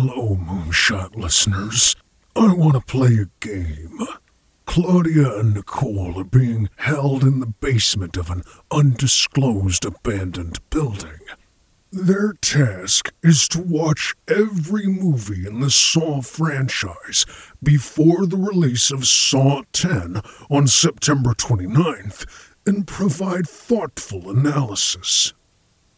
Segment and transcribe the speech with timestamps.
[0.00, 1.96] Hello, Moonshot listeners.
[2.36, 3.98] I want to play a game.
[4.64, 11.18] Claudia and Nicole are being held in the basement of an undisclosed abandoned building.
[11.90, 17.26] Their task is to watch every movie in the Saw franchise
[17.60, 22.24] before the release of Saw 10 on September 29th
[22.64, 25.34] and provide thoughtful analysis.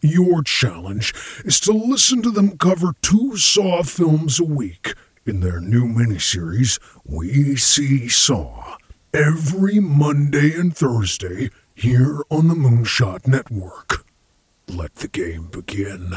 [0.03, 1.13] Your challenge
[1.45, 4.95] is to listen to them cover two Saw films a week
[5.27, 8.79] in their new miniseries, We See Saw,
[9.13, 14.07] every Monday and Thursday here on the Moonshot Network.
[14.67, 16.15] Let the game begin.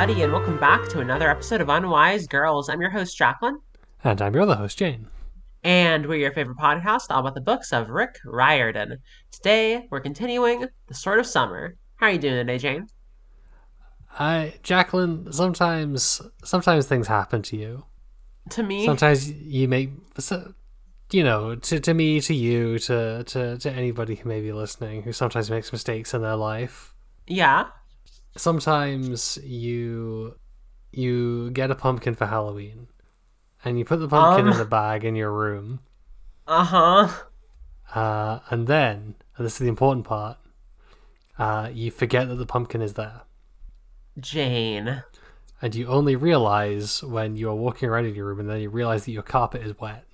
[0.00, 2.70] Everybody, and welcome back to another episode of Unwise Girls.
[2.70, 3.58] I'm your host, Jacqueline,
[4.02, 5.08] And I'm your other host, Jane.
[5.62, 8.96] and we're your favorite podcast all about the books of Rick Riordan.
[9.30, 11.76] Today, we're continuing The Sword of Summer.
[11.96, 12.86] How are you doing today, Jane?
[14.18, 17.84] I, Jacqueline, sometimes, sometimes things happen to you.
[18.50, 20.54] To me, Sometimes you make, so-
[21.12, 25.02] you know, to, to me, to you, to, to, to anybody who may be listening,
[25.02, 26.94] who sometimes makes mistakes in their life.
[27.26, 27.66] yeah.
[28.36, 30.36] Sometimes you,
[30.92, 32.88] you get a pumpkin for Halloween,
[33.64, 34.54] and you put the pumpkin Um.
[34.54, 35.80] in a bag in your room,
[36.46, 37.08] Uh huh.
[37.98, 40.38] uh, and then, and this is the important part,
[41.38, 43.22] uh, you forget that the pumpkin is there.
[44.18, 45.02] Jane.
[45.62, 48.68] and you only realize when you are walking around in your room and then you
[48.70, 50.04] realize that your carpet is wet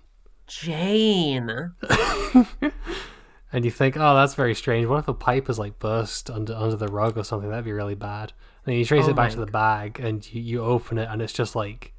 [0.47, 1.73] Jane.
[3.57, 6.55] and you think oh that's very strange what if a pipe is like burst under
[6.55, 9.17] under the rug or something that'd be really bad and then you trace Oh it
[9.17, 11.95] back to the bag and you, you open it and it's just like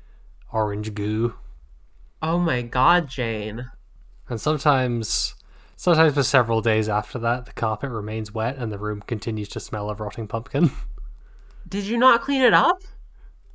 [0.54, 1.34] orange goo
[2.22, 3.72] Oh my god, Jane.
[4.30, 5.34] and sometimes
[5.76, 9.60] sometimes for several days after that the carpet remains wet and the room continues to
[9.60, 10.70] smell of rotting pumpkin
[11.68, 12.84] Did you not clean it up?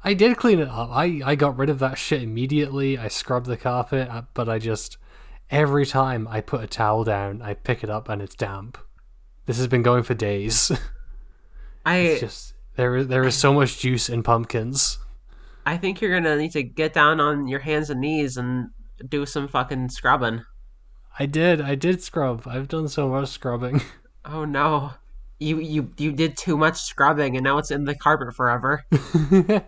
[0.05, 0.91] I did clean it up.
[0.91, 2.99] I, I got rid of that shit immediately.
[2.99, 4.99] I scrubbed the carpet, uh, but I just
[5.53, 8.79] every time I put a towel down, I pick it up and it's damp.
[9.47, 10.73] This has been going for days.
[11.85, 14.99] I It's just there is there is so much juice in pumpkins.
[15.67, 18.71] I think you're gonna need to get down on your hands and knees and
[19.09, 20.45] do some fucking scrubbing.
[21.19, 21.61] I did.
[21.61, 22.45] I did scrub.
[22.47, 23.83] I've done so much scrubbing.
[24.25, 24.93] Oh no.
[25.41, 28.85] You you you did too much scrubbing and now it's in the carpet forever.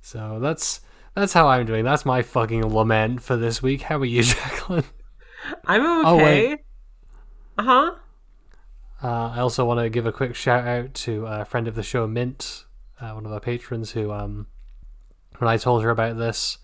[0.00, 0.82] so that's
[1.18, 1.84] that's how I'm doing.
[1.84, 3.82] That's my fucking lament for this week.
[3.82, 4.84] How are you, Jacqueline?
[5.64, 6.24] I'm Oh, okay.
[6.48, 6.58] wait.
[7.58, 7.94] Uh-huh.
[9.02, 11.82] Uh, I also want to give a quick shout out to a friend of the
[11.82, 12.64] show, Mint,
[13.00, 14.46] uh, one of our patrons, who, um,
[15.38, 16.58] when I told her about this,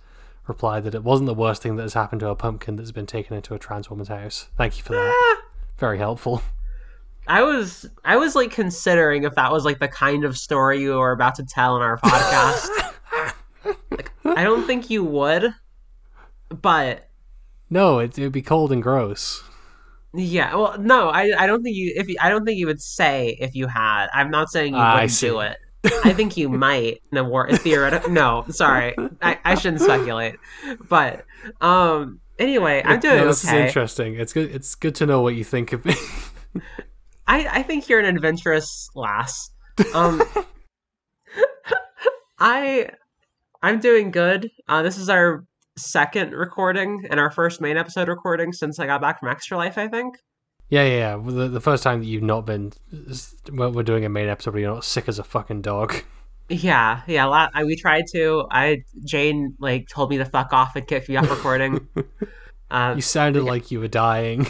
[0.47, 3.07] replied that it wasn't the worst thing that has happened to a pumpkin that's been
[3.07, 4.49] taken into a trans woman's house.
[4.57, 5.43] Thank you for that.
[5.79, 6.43] Very helpful.
[7.27, 10.99] I was I was like considering if that was like the kind of story you
[10.99, 12.69] were about to tell in our podcast.
[13.97, 15.55] Like I don't think you would.
[16.51, 17.09] But
[17.71, 19.43] No, it would be cold and gross.
[20.15, 22.81] yeah, well no, I I don't think you if you, I don't think you would
[22.83, 24.09] say if you had.
[24.15, 25.57] I'm not saying you I wouldn't do it.
[26.05, 27.03] I think you might.
[27.13, 28.11] No, war theoretical.
[28.11, 30.37] No, sorry, I, I shouldn't speculate.
[30.89, 31.25] But
[31.61, 33.63] um, anyway, I'm doing No, this okay.
[33.63, 34.15] is interesting.
[34.15, 34.55] It's good.
[34.55, 35.95] It's good to know what you think of me.
[37.27, 39.51] I, I think you're an adventurous lass.
[39.95, 40.23] Um,
[42.39, 42.91] I
[43.65, 44.51] I'm doing good.
[44.69, 45.47] Uh, this is our
[45.79, 49.79] second recording and our first main episode recording since I got back from Extra Life.
[49.79, 50.19] I think.
[50.69, 51.33] yeah, yeah, yeah.
[51.33, 52.75] The, the first time that you've not been,
[53.51, 55.95] we're doing a main episode where you're not sick as a fucking dog.
[56.51, 57.25] Yeah, yeah.
[57.25, 58.47] La- I, we tried to.
[58.51, 61.89] I Jane like told me to fuck off and kick me off recording.
[62.71, 64.47] uh, You sounded like you were dying.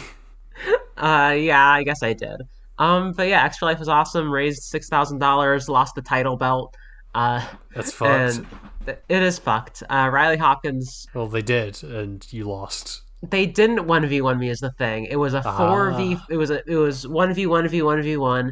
[0.97, 2.41] uh, yeah, I guess I did.
[2.79, 4.29] Um, but yeah, Extra Life was awesome.
[4.29, 5.69] Raised six thousand dollars.
[5.69, 6.75] Lost the title belt.
[7.13, 7.41] Uh,
[7.73, 8.41] That's fucked.
[8.87, 9.83] It is fucked.
[9.89, 13.01] Uh, Riley Hopkins Well, they did, and you lost.
[13.27, 15.05] they didn't one v one me is the thing.
[15.05, 16.15] It was a four v.
[16.17, 16.25] Ah.
[16.29, 18.51] It was a it was one v one v one v one,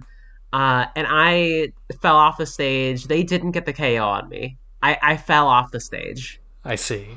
[0.51, 1.71] uh, and I
[2.01, 3.05] fell off the stage.
[3.05, 4.57] They didn't get the KO on me.
[4.81, 6.39] I I fell off the stage.
[6.65, 7.07] I see.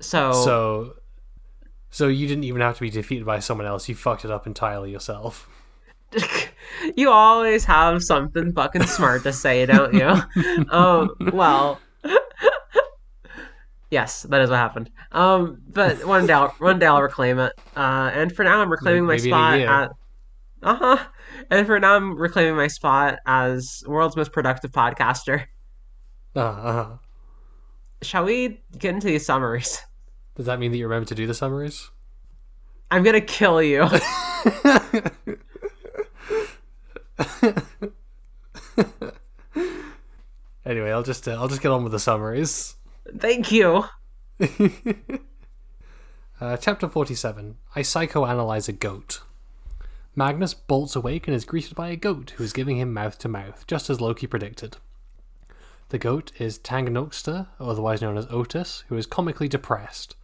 [0.00, 0.94] So So,
[1.90, 3.88] so you didn't even have to be defeated by someone else.
[3.88, 5.48] You fucked it up entirely yourself.
[6.96, 10.66] you always have something fucking smart to say, don't you?
[10.70, 11.80] um, well,
[13.92, 14.90] yes, that is what happened.
[15.12, 17.52] Um, but one day, I'll, one day I'll reclaim it.
[17.76, 19.90] Uh, and for now, I'm reclaiming my Maybe in spot at.
[20.62, 20.98] Uh huh.
[21.50, 25.44] And for now, I'm reclaiming my spot as world's most productive podcaster.
[26.34, 26.96] Uh, uh
[28.00, 29.78] Shall we get into these summaries?
[30.34, 31.90] Does that mean that you remember to do the summaries?
[32.90, 33.86] I'm gonna kill you.
[40.64, 42.76] Anyway, I'll just uh, I'll just get on with the summaries.
[43.18, 43.84] Thank you.
[46.42, 49.20] Uh, chapter 47 I psychoanalyze a goat.
[50.16, 53.28] Magnus bolts awake and is greeted by a goat who is giving him mouth to
[53.28, 54.76] mouth, just as Loki predicted.
[55.90, 60.16] The goat is Tanngnjóstr, otherwise known as Otis, who is comically depressed.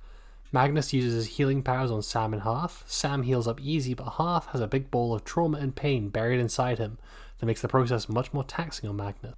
[0.51, 2.83] Magnus uses his healing powers on Sam and Hearth.
[2.89, 6.41] Sam heals up easy, but Hearth has a big ball of trauma and pain buried
[6.41, 6.99] inside him
[7.39, 9.37] that makes the process much more taxing on Magnus.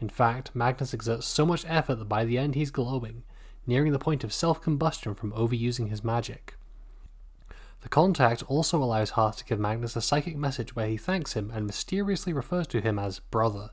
[0.00, 3.22] In fact, Magnus exerts so much effort that by the end he's glowing,
[3.66, 6.56] nearing the point of self combustion from overusing his magic.
[7.82, 11.50] The contact also allows Hearth to give Magnus a psychic message where he thanks him
[11.54, 13.70] and mysteriously refers to him as brother.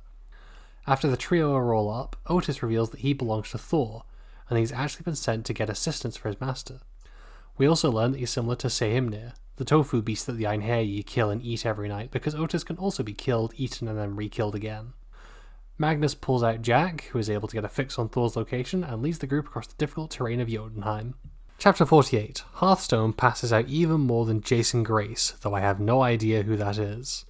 [0.86, 4.04] After the trio are all up, Otis reveals that he belongs to Thor,
[4.50, 6.80] and he's actually been sent to get assistance for his master.
[7.58, 11.30] We also learn that he's similar to Saehrimnir, the tofu beast that the Einherji kill
[11.30, 14.94] and eat every night, because Otis can also be killed, eaten, and then re-killed again.
[15.80, 19.02] Magnus pulls out Jack, who is able to get a fix on Thor's location, and
[19.02, 21.14] leads the group across the difficult terrain of Jotunheim.
[21.60, 26.44] Chapter 48 Hearthstone passes out even more than Jason Grace, though I have no idea
[26.44, 27.26] who that is.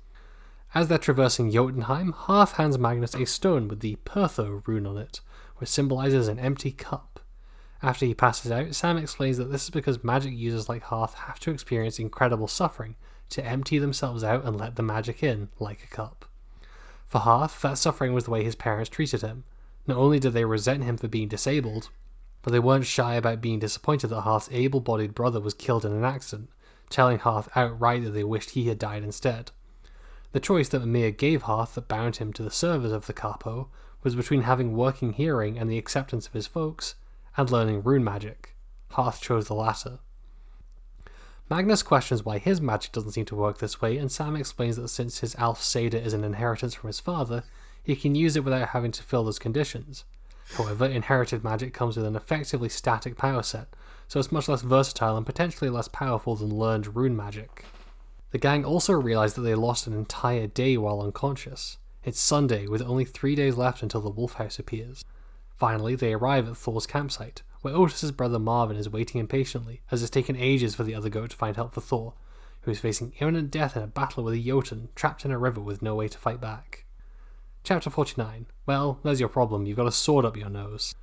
[0.73, 5.19] As they're traversing Jotunheim, Hearth hands Magnus a stone with the perthro rune on it,
[5.57, 7.19] which symbolizes an empty cup.
[7.81, 11.39] After he passes out, Sam explains that this is because magic users like Hearth have
[11.41, 12.95] to experience incredible suffering
[13.29, 16.26] to empty themselves out and let the magic in, like a cup.
[17.07, 19.45] For Hearth, that suffering was the way his parents treated him.
[19.85, 21.89] Not only did they resent him for being disabled,
[22.41, 25.93] but they weren't shy about being disappointed that Hearth's able bodied brother was killed in
[25.93, 26.49] an accident,
[26.89, 29.51] telling Hearth outright that they wished he had died instead.
[30.33, 33.69] The choice that Mimir gave Hearth that bound him to the service of the capo
[34.03, 36.95] was between having working hearing and the acceptance of his folks,
[37.37, 38.55] and learning rune magic.
[38.91, 39.99] Hearth chose the latter.
[41.49, 44.89] Magnus questions why his magic doesn't seem to work this way, and Sam explains that
[44.89, 47.43] since his alf seidr is an inheritance from his father,
[47.81, 50.03] he can use it without having to fill those conditions.
[50.55, 53.67] However, inherited magic comes with an effectively static power set,
[54.09, 57.63] so it's much less versatile and potentially less powerful than learned rune magic.
[58.31, 61.77] The gang also realize that they lost an entire day while unconscious.
[62.03, 65.05] It's Sunday, with only three days left until the Wolf House appears.
[65.55, 70.09] Finally, they arrive at Thor's campsite, where Otis's brother Marvin is waiting impatiently, as it's
[70.09, 72.13] taken ages for the other goat to find help for Thor,
[72.61, 75.59] who is facing imminent death in a battle with a Jotun trapped in a river
[75.59, 76.85] with no way to fight back.
[77.65, 78.45] Chapter 49.
[78.65, 80.95] Well, there's your problem, you've got a sword up your nose.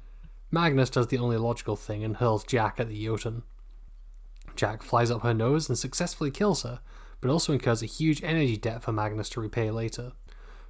[0.51, 3.43] Magnus does the only logical thing and hurls Jack at the Jotun.
[4.57, 6.81] Jack flies up her nose and successfully kills her,
[7.21, 10.13] but also incurs a huge energy debt for Magnus to repay later.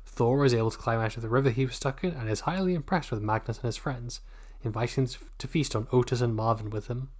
[0.05, 2.40] Thor is able to climb out of the river he was stuck in and is
[2.40, 4.20] highly impressed with Magnus and his friends,
[4.64, 7.11] inviting them to feast on Otis and Marvin with him.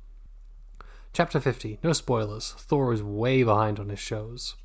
[1.12, 1.79] Chapter 50.
[1.85, 2.52] No spoilers.
[2.58, 4.56] Thor is way behind on his shows.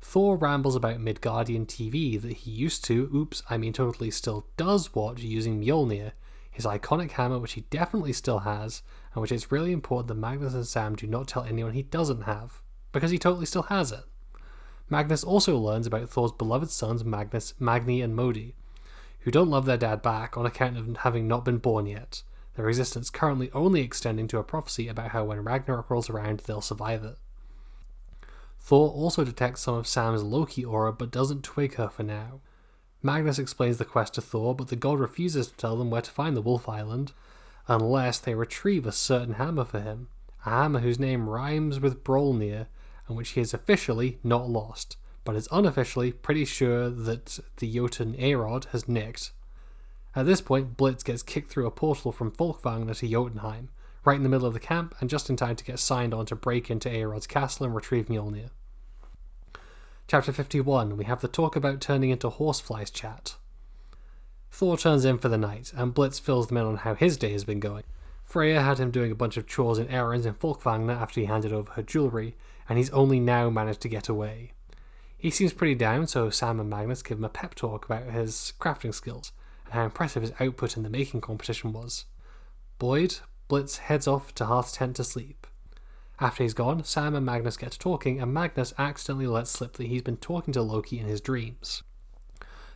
[0.00, 4.94] Thor rambles about Midgardian TV that he used to, oops, I mean totally still does
[4.94, 6.12] watch using Mjolnir,
[6.50, 8.82] his iconic hammer which he definitely still has,
[9.12, 12.22] and which it's really important that Magnus and Sam do not tell anyone he doesn't
[12.22, 14.04] have, because he totally still has it.
[14.88, 18.54] Magnus also learns about Thor's beloved sons Magnus, Magni, and Modi,
[19.20, 22.22] who don't love their dad back on account of having not been born yet,
[22.54, 26.60] their existence currently only extending to a prophecy about how when Ragnarok rolls around they'll
[26.60, 27.16] survive it.
[28.58, 32.40] Thor also detects some of Sam's Loki aura but doesn't twig her for now.
[33.02, 36.10] Magnus explains the quest to Thor, but the god refuses to tell them where to
[36.10, 37.12] find the Wolf Island
[37.68, 40.08] unless they retrieve a certain hammer for him,
[40.44, 42.66] a hammer whose name rhymes with Brolnir
[43.06, 44.96] and which he has officially not lost,
[45.28, 49.32] but is unofficially pretty sure that the Jotun Geirrod has nicked.
[50.16, 53.68] At this point, Blitz gets kicked through a portal from Folkvangr to Jotunheim,
[54.06, 56.24] right in the middle of the camp, and just in time to get signed on
[56.24, 58.48] to break into Geirrod's castle and retrieve Mjolnir.
[60.06, 63.36] Chapter 51, we have the talk about turning into horseflies chat.
[64.50, 67.32] Thor turns in for the night, and Blitz fills them in on how his day
[67.32, 67.84] has been going.
[68.24, 71.52] Freya had him doing a bunch of chores and errands in Folkvangr after he handed
[71.52, 72.34] over her jewellery,
[72.66, 74.52] and he's only now managed to get away.
[75.18, 78.52] He seems pretty down, so Sam and Magnus give him a pep talk about his
[78.60, 79.32] crafting skills
[79.64, 82.04] and how impressive his output in the making competition was.
[82.78, 83.16] Boyd,
[83.48, 85.46] Blitz heads off to Hearth's tent to sleep.
[86.20, 89.88] After he's gone, Sam and Magnus get to talking, and Magnus accidentally lets slip that
[89.88, 91.82] he's been talking to Loki in his dreams.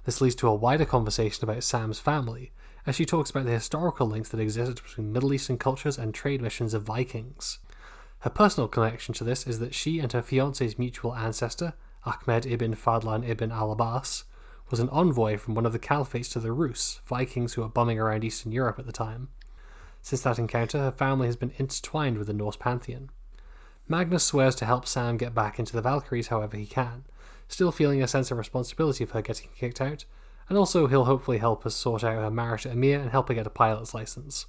[0.04, 2.50] This leads to a wider conversation about Sam's family,
[2.86, 6.42] as she talks about the historical links that existed between Middle Eastern cultures and trade
[6.42, 7.60] missions of Vikings.
[8.20, 12.74] Her personal connection to this is that she and her fiance's mutual ancestor, Ahmad ibn
[12.74, 14.24] Fadlan ibn al Abbas,
[14.70, 17.98] was an envoy from one of the caliphates to the Rus, Vikings who were bombing
[17.98, 19.28] around Eastern Europe at the time.
[20.00, 23.10] Since that encounter, her family has been intertwined with the Norse pantheon.
[23.86, 27.04] Magnus swears to help Sam get back into the Valkyries however he can,
[27.48, 30.04] still feeling a sense of responsibility for her getting kicked out,
[30.48, 33.34] and also he'll hopefully help us sort out her marriage to Amir and help her
[33.34, 34.46] get a pilot's license.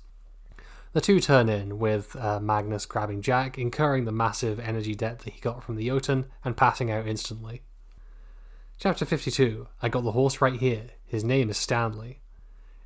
[0.94, 5.34] The two turn in, with uh, Magnus grabbing Jack, incurring the massive energy debt that
[5.34, 7.64] he got from the Jotun, and passing out instantly.
[8.78, 10.92] Chapter 52 I got the horse right here.
[11.04, 12.22] His name is Stanley.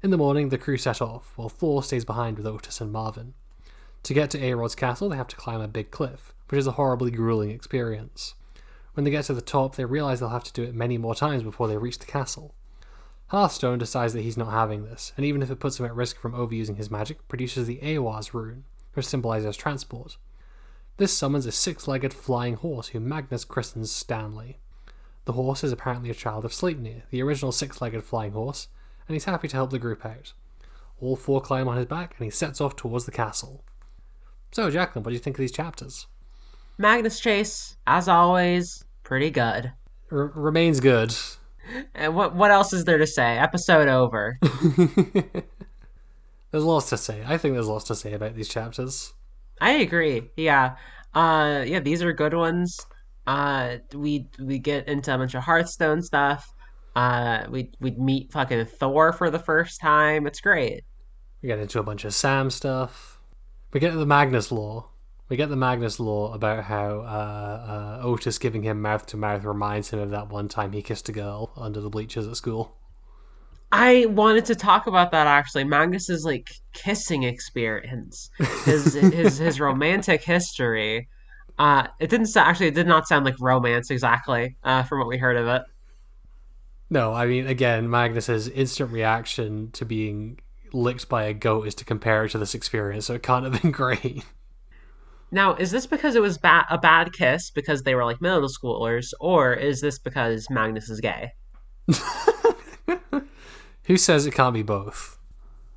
[0.01, 3.33] In the morning, the crew set off, while Thor stays behind with Otis and Marvin.
[4.03, 6.73] To get to Geirrod's castle, they have to climb a big cliff, which is a
[6.73, 8.35] horribly grueling experience.
[8.93, 11.13] When they get to the top, they realize they'll have to do it many more
[11.13, 12.55] times before they reach the castle.
[13.27, 16.17] Hearthstone decides that he's not having this, and even if it puts him at risk
[16.19, 20.17] from overusing his magic, produces the ehwaz rune, which symbolizes transport.
[20.96, 24.60] This summons a six legged flying horse who Magnus christens Stanley.
[25.25, 28.69] The horse is apparently a child of Sleipnir, the original six legged flying horse,
[29.07, 30.34] and he's happy to help the group out.
[31.01, 33.63] All four climb on his back, and he sets off towards the castle.
[34.51, 36.07] So, Jacqueline, what do you think of these chapters?
[36.77, 39.74] Magnus Chase, as always, pretty good.
[40.12, 41.13] R- remains good.
[41.95, 43.38] And what what else is there to say?
[43.38, 44.39] Episode over.
[46.51, 47.24] there's lots to say.
[47.25, 49.13] I think there's lots to say about these chapters.
[49.59, 50.29] I agree.
[50.36, 50.75] Yeah.
[51.13, 52.79] Uh yeah, these are good ones.
[53.25, 56.53] Uh we we get into a bunch of Hearthstone stuff.
[56.95, 60.27] Uh we we meet fucking Thor for the first time.
[60.27, 60.83] It's great.
[61.41, 63.19] We get into a bunch of Sam stuff.
[63.74, 64.89] We get to the Magnus Law.
[65.29, 69.43] We get the Magnus Law about how uh, uh, Otis giving him mouth to mouth
[69.43, 72.77] reminds him of that one time he kissed a girl under the bleachers at school.
[73.72, 75.65] I wanted to talk about that actually.
[75.65, 78.29] Magnus's like kissing experience,
[78.63, 81.10] his his his romantic history.
[81.60, 82.67] Uh, it didn't actually.
[82.67, 84.55] It did not sound like romance exactly.
[84.63, 85.63] Uh, from what we heard of it.
[86.89, 90.39] No, I mean again, Magnus's instant reaction to being
[90.72, 93.62] licked by a goat is to compare it to this experience, so it can't have
[93.62, 94.24] been great.
[95.31, 98.48] Now, is this because it was ba- a bad kiss because they were like middle
[98.48, 101.31] schoolers, or is this because Magnus is gay?
[103.86, 105.17] Who says it can't be both?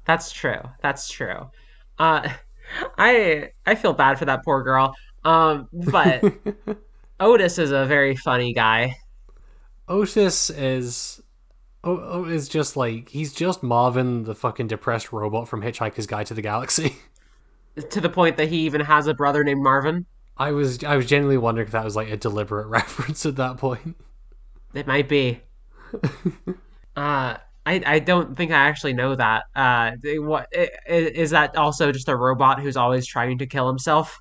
[0.05, 0.61] That's true.
[0.83, 1.51] That's true.
[1.99, 2.29] Uh,
[2.99, 4.95] I I feel bad for that poor girl.
[5.25, 6.23] Um, but
[7.21, 8.97] Otis is a very funny guy.
[9.89, 11.21] Otis is
[11.85, 16.27] oh, oh, is just like he's just Marvin, the fucking depressed robot from Hitchhiker's Guide
[16.27, 16.97] to the Galaxy.
[17.81, 20.07] To the point that he even has a brother named Marvin.
[20.37, 23.59] I was I was genuinely wondering if that was like a deliberate reference at that
[23.59, 23.97] point.
[24.75, 25.41] It might be.
[26.97, 29.45] uh, I I don't think I actually know that.
[29.55, 30.49] Uh, what
[30.87, 31.57] is that?
[31.57, 34.21] Also, just a robot who's always trying to kill himself.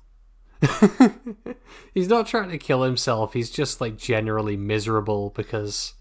[1.94, 3.32] he's not trying to kill himself.
[3.32, 5.94] He's just like generally miserable because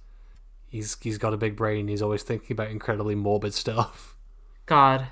[0.68, 1.88] he's he's got a big brain.
[1.88, 4.18] He's always thinking about incredibly morbid stuff.
[4.66, 5.08] God,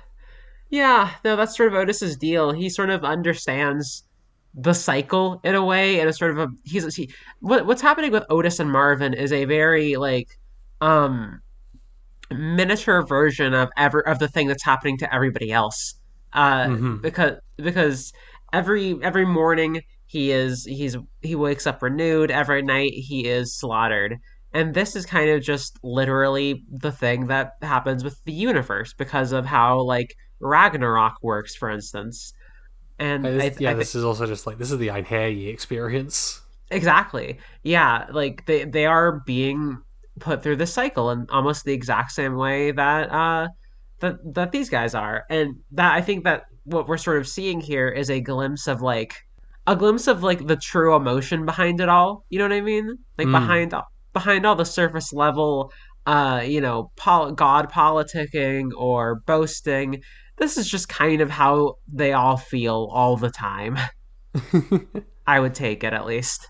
[0.70, 2.52] yeah, no, that's sort of Otis's deal.
[2.52, 4.04] He sort of understands
[4.54, 7.10] the cycle in a way, and it's sort of a he's he,
[7.40, 10.38] what what's happening with Otis and Marvin is a very like
[10.80, 11.40] um
[12.30, 15.94] miniature version of ever of the thing that's happening to everybody else.
[16.32, 16.96] Uh, mm-hmm.
[16.98, 18.12] because because
[18.52, 22.30] every every morning he is he's he wakes up renewed.
[22.30, 24.16] Every night he is slaughtered.
[24.54, 29.32] And this is kind of just literally the thing that happens with the universe because
[29.32, 32.32] of how like Ragnarok works, for instance.
[32.98, 36.42] And I, I, yeah, I this is also just like this is the Einherji experience.
[36.70, 37.38] Exactly.
[37.62, 39.78] Yeah, like they they are being
[40.20, 43.48] put through the cycle in almost the exact same way that uh
[44.00, 45.24] that that these guys are.
[45.30, 48.82] And that I think that what we're sort of seeing here is a glimpse of
[48.82, 49.14] like
[49.66, 52.24] a glimpse of like the true emotion behind it all.
[52.30, 52.98] You know what I mean?
[53.16, 53.32] Like mm.
[53.32, 53.74] behind
[54.12, 55.72] behind all the surface level
[56.08, 60.02] uh, you know, pol- God politicking or boasting
[60.38, 63.78] this is just kind of how they all feel all the time.
[65.26, 66.48] I would take it at least.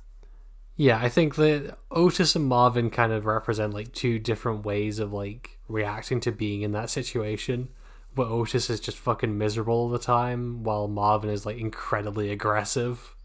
[0.76, 5.12] Yeah, I think that Otis and Marvin kind of represent like two different ways of
[5.12, 7.70] like reacting to being in that situation.
[8.14, 13.16] Where Otis is just fucking miserable all the time, while Marvin is like incredibly aggressive.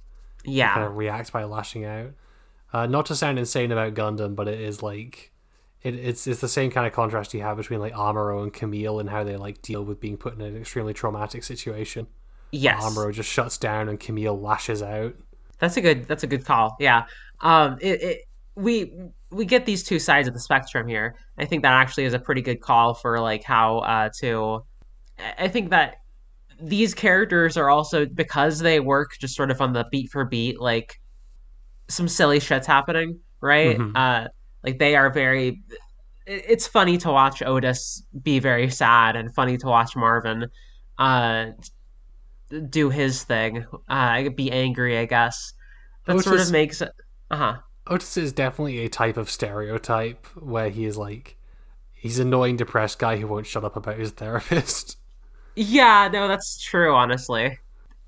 [0.44, 2.12] Yeah, kind of reacts by lashing out.
[2.74, 5.32] Uh, not to sound insane about Gundam, but it is like
[5.84, 9.00] it, it's it's the same kind of contrast you have between like Amuro and Kamille
[9.00, 12.08] and how they like deal with being put in an extremely traumatic situation.
[12.52, 15.16] Yes, Amuro just shuts down and Kamille lashes out.
[15.60, 16.76] That's a good that's a good call.
[16.80, 17.06] Yeah,
[17.42, 18.22] um, it, it
[18.56, 18.94] we
[19.30, 21.16] we get these two sides of the spectrum here.
[21.38, 24.64] I think that actually is a pretty good call for like how uh, to.
[25.38, 25.98] I think that
[26.62, 30.60] these characters are also because they work just sort of on the beat for beat
[30.60, 31.00] like
[31.90, 33.78] some silly shit's happening right?
[33.78, 33.92] Mhm.
[33.94, 34.30] Uh,
[34.64, 35.62] like they are very.
[36.26, 40.48] It's funny to watch Otis be very sad, and funny to watch Marvin
[40.98, 41.48] uh,
[42.70, 44.98] do his thing, uh, be angry.
[44.98, 45.54] I guess
[46.06, 46.92] that sort of makes it.
[47.30, 47.58] Uh huh.
[47.88, 51.38] Otis is definitely a type of stereotype where he is like
[51.92, 54.98] he's an annoying depressed guy who won't shut up about his therapist.
[55.56, 57.60] Yeah, no, that's true, honestly.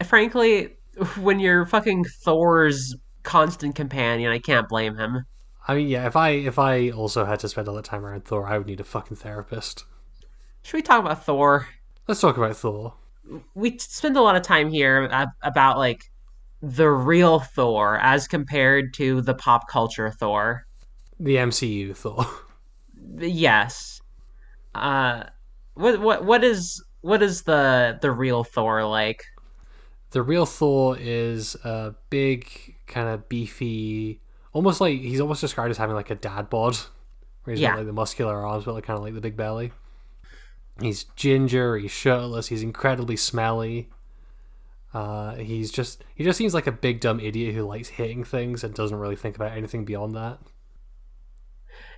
[0.06, 0.76] Frankly,
[1.20, 5.26] when you're fucking Thor's constant companion, I can't blame him.
[5.68, 8.26] I mean, yeah, if I if I also had to spend all that time around
[8.26, 9.86] Thor, I would need a fucking therapist.
[10.62, 11.68] Should we talk about Thor?
[12.08, 12.94] Let's talk about Thor.
[13.56, 15.10] We spend a lot of time here
[15.42, 16.12] about, like,
[16.62, 20.68] the real Thor as compared to the pop culture Thor.
[21.20, 22.26] The MCU Thor.
[23.18, 24.02] Yes.
[24.74, 25.24] Uh,
[25.76, 29.24] what, what, what is, what is the, the real Thor like?
[30.12, 34.22] The real Thor is a big, kind of beefy,
[34.56, 36.78] almost like he's almost described as having like a dad bod,
[37.44, 37.72] where he's Yeah.
[37.72, 39.72] got like the muscular arms, but like kind of like the big belly.
[40.82, 41.78] He's ginger.
[41.78, 42.48] He's shirtless.
[42.48, 43.90] He's incredibly smelly.
[44.94, 48.64] Uh, he's just he just seems like a big dumb idiot who likes hitting things
[48.64, 50.40] and doesn't really think about anything beyond that.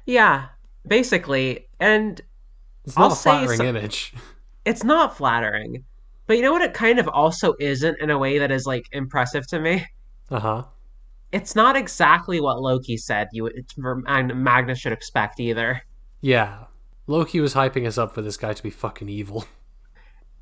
[0.06, 0.48] Yeah,
[0.88, 1.68] basically.
[1.80, 2.20] And
[2.86, 4.14] It's not I'll a flattering image.
[4.66, 5.86] it's not flattering.
[6.26, 8.86] But you know what it kind of also isn't in a way that is like
[8.92, 9.86] impressive to me?
[10.30, 10.64] Uh huh.
[11.32, 15.82] It's not exactly what Loki said you and Mag- Magnus should expect either.
[16.22, 16.66] Yeah.
[17.08, 19.46] Loki was hyping us up for this guy to be fucking evil.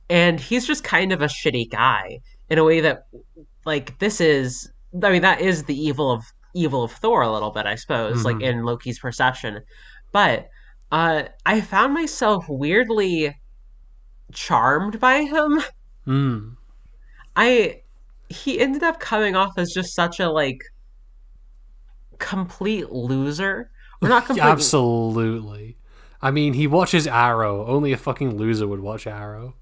[0.07, 2.19] And he's just kind of a shitty guy
[2.51, 3.07] in a way that
[3.65, 4.71] like this is
[5.03, 6.23] I mean that is the evil of
[6.53, 8.43] evil of Thor a little bit, I suppose, like Mhm.
[8.43, 9.63] in Loki's perception.
[10.11, 10.47] But
[10.91, 13.35] uh I found myself weirdly
[14.31, 15.61] charmed by him.
[16.05, 16.49] Hmm.
[17.35, 17.81] I
[18.29, 20.59] he ended up coming off as just such a like
[22.25, 23.69] complete loser.
[24.01, 25.77] Or not complete Absolutely.
[26.21, 27.65] I mean, he watches Arrow.
[27.67, 29.55] Only a fucking loser would watch Arrow.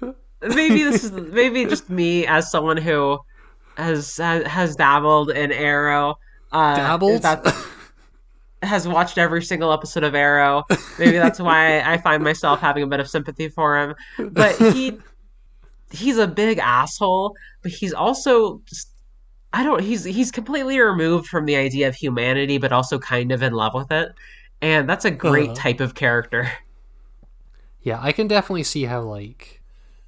[0.42, 3.18] maybe this is maybe just me as someone who
[3.76, 6.18] has has, has dabbled in Arrow.
[6.52, 7.22] Uh, Dabbled?
[7.22, 7.54] That
[8.62, 10.64] has watched every single episode of Arrow.
[10.98, 13.94] Maybe that's why I find myself having a bit of sympathy for him.
[14.32, 14.98] But he
[15.90, 18.90] he's a big asshole, but he's also just
[19.52, 23.42] I don't he's he's completely removed from the idea of humanity but also kind of
[23.42, 24.12] in love with it.
[24.62, 25.54] And that's a great Uh-huh.
[25.54, 26.50] type of character.
[27.82, 29.62] yeah, I can definitely see how like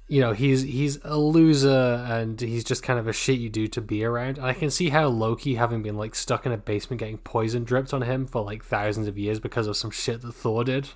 [0.07, 3.67] you know, he's he's a loser and he's just kind of a shit you do
[3.69, 4.37] to be around.
[4.37, 7.63] And I can see how Loki having been like stuck in a basement getting poison
[7.63, 10.89] dripped on him for like thousands of years because of some shit that Thor did.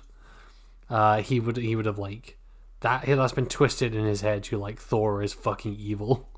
[0.90, 2.38] Uh he would he would have like
[2.80, 6.28] that that's been twisted in his head to like Thor is fucking evil.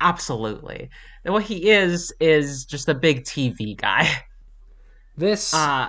[0.00, 0.90] Absolutely.
[1.24, 4.08] And what he is is just a big TV guy.
[5.16, 5.88] This Uh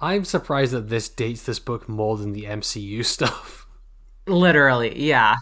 [0.00, 3.66] I'm surprised that this dates this book more than the MCU stuff.
[4.26, 5.36] literally, yeah.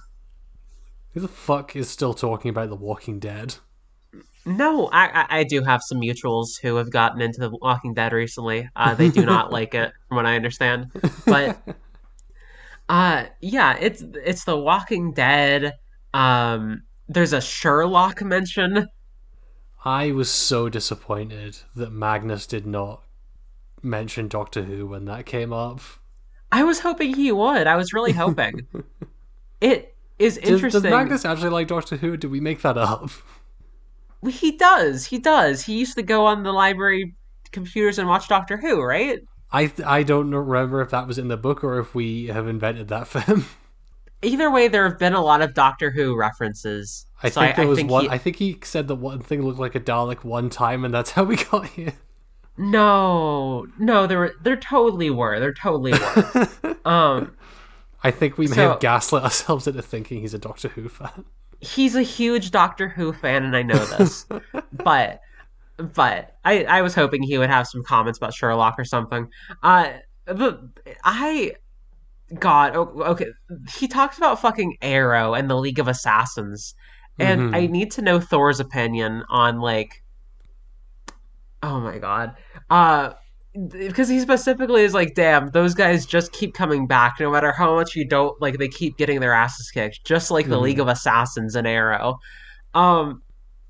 [1.13, 3.57] Who the fuck is still talking about The Walking Dead?
[4.45, 8.13] No, I, I I do have some mutuals who have gotten into The Walking Dead
[8.13, 8.69] recently.
[8.75, 10.91] Uh, they do not like it, from what I understand.
[11.27, 11.59] But
[12.89, 15.75] uh, yeah, it's it's The Walking Dead.
[16.13, 18.89] Um, there's a Sherlock mention.
[19.85, 23.03] I was so disappointed that Magnus did not
[23.83, 25.81] mention Doctor Who when that came up.
[26.53, 27.67] I was hoping he would.
[27.67, 28.67] I was really hoping.
[29.61, 30.83] it is interesting.
[30.83, 32.17] does Magnus actually like Doctor Who?
[32.17, 33.11] Did we make that up?
[34.29, 35.07] He does.
[35.07, 35.63] He does.
[35.63, 37.15] He used to go on the library
[37.51, 39.21] computers and watch Doctor Who, right?
[39.51, 42.89] I I don't remember if that was in the book or if we have invented
[42.89, 43.47] that for him.
[44.23, 47.07] Either way, there have been a lot of Doctor Who references.
[47.23, 48.05] I So think there was think one.
[48.05, 50.93] he- I think he said that one thing looked like a Dalek one time, and
[50.93, 51.95] that's how we got here.
[52.59, 55.41] No, no, there were, there totally were.
[55.41, 56.77] There totally were.
[56.85, 57.35] um,
[58.05, 61.25] I think we may So- have gaslit ourselves into thinking he's a Doctor Who fan.
[61.61, 64.27] he's a huge Doctor Who fan, and I know this.
[64.73, 65.21] but
[65.79, 69.29] but I I was hoping he would have some comments about Sherlock or something.
[69.63, 69.93] Uh,
[70.27, 70.61] but
[71.05, 71.55] I.
[72.39, 73.27] God, okay.
[73.77, 76.75] He talks about fucking Arrow and the League of Assassins,
[77.19, 77.57] and Mhm.
[77.57, 80.03] I need to know Thor's opinion on like.
[81.63, 82.37] Oh my god,
[82.71, 83.13] uh,
[83.71, 87.75] because he specifically is like, damn, those guys just keep coming back, no matter how
[87.75, 88.59] much you don't like.
[88.59, 90.63] They keep getting their asses kicked, just like the Mhm.
[90.63, 92.19] League of Assassins and Arrow.
[92.75, 93.23] Um,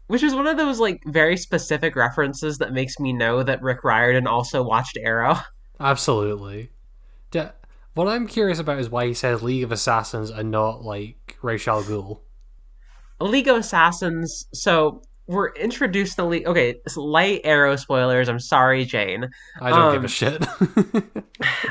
[0.08, 3.82] which is one of those like very specific references that makes me know that Rick
[3.84, 5.36] Riordan also watched Arrow.
[5.80, 6.70] Absolutely.
[7.32, 7.52] Yeah,
[7.94, 11.66] what I'm curious about is why he says League of Assassins and not like Ra's
[11.68, 12.20] al Ghul.
[13.20, 14.46] League of Assassins.
[14.54, 16.46] So we're introduced to League.
[16.46, 18.28] Okay, light arrow spoilers.
[18.28, 19.28] I'm sorry, Jane.
[19.60, 20.42] I don't give Um, a shit.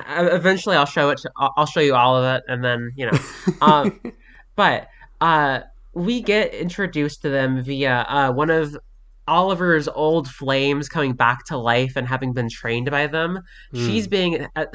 [0.08, 1.18] Uh, Eventually, I'll show it.
[1.20, 3.18] To, I'll I'll show you all of it, and then you know.
[3.62, 4.00] Um,
[4.56, 4.88] but
[5.22, 5.62] uh,
[5.94, 8.78] we get introduced to them via uh, one of
[9.30, 13.42] Oliver's old flames coming back to life and having been trained by them.
[13.74, 14.66] She's being uh,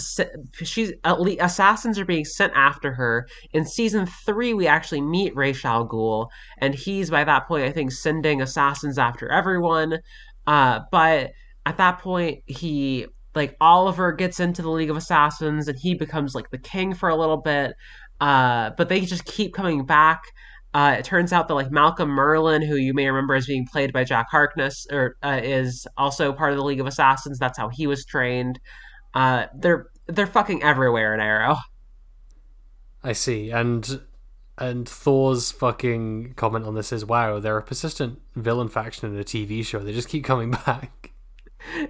[0.62, 3.27] she's at least assassins are being sent after her.
[3.53, 7.73] In season three, we actually meet Ra's al Ghul, and he's by that point, I
[7.73, 9.99] think, sending assassins after everyone.
[10.47, 11.33] Uh, but
[11.67, 16.35] at that point, he like Oliver gets into the League of Assassins, and he becomes
[16.35, 17.75] like the king for a little bit.
[18.21, 20.23] Uh, but they just keep coming back.
[20.75, 23.93] Uh, it turns out that like Malcolm Merlyn, who you may remember as being played
[23.93, 27.39] by Jack Harkness, or uh, is also part of the League of Assassins.
[27.39, 28.59] That's how he was trained.
[29.15, 31.57] Uh, they're they're fucking everywhere in Arrow.
[33.05, 34.01] I see, and
[34.59, 39.25] and Thor's fucking comment on this is, "Wow, they're a persistent villain faction in a
[39.25, 39.79] TV show.
[39.79, 41.13] They just keep coming back.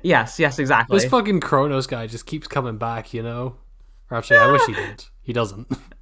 [0.03, 0.99] Yes, yes, exactly.
[0.99, 3.57] This fucking Kronos guy just keeps coming back, you know."
[4.11, 5.07] Or actually, I wish he did.
[5.23, 5.69] He doesn't.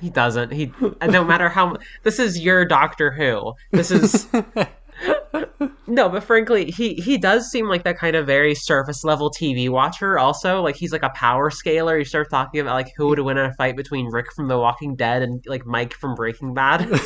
[0.00, 0.52] He doesn't.
[0.52, 1.76] He no matter how.
[2.02, 3.54] This is your Doctor Who.
[3.72, 4.28] This is
[5.86, 9.68] no, but frankly, he he does seem like that kind of very surface level TV
[9.68, 10.18] watcher.
[10.18, 11.98] Also, like he's like a power scaler.
[11.98, 14.58] You start talking about like who would win in a fight between Rick from The
[14.58, 16.82] Walking Dead and like Mike from Breaking Bad.
[16.82, 16.98] and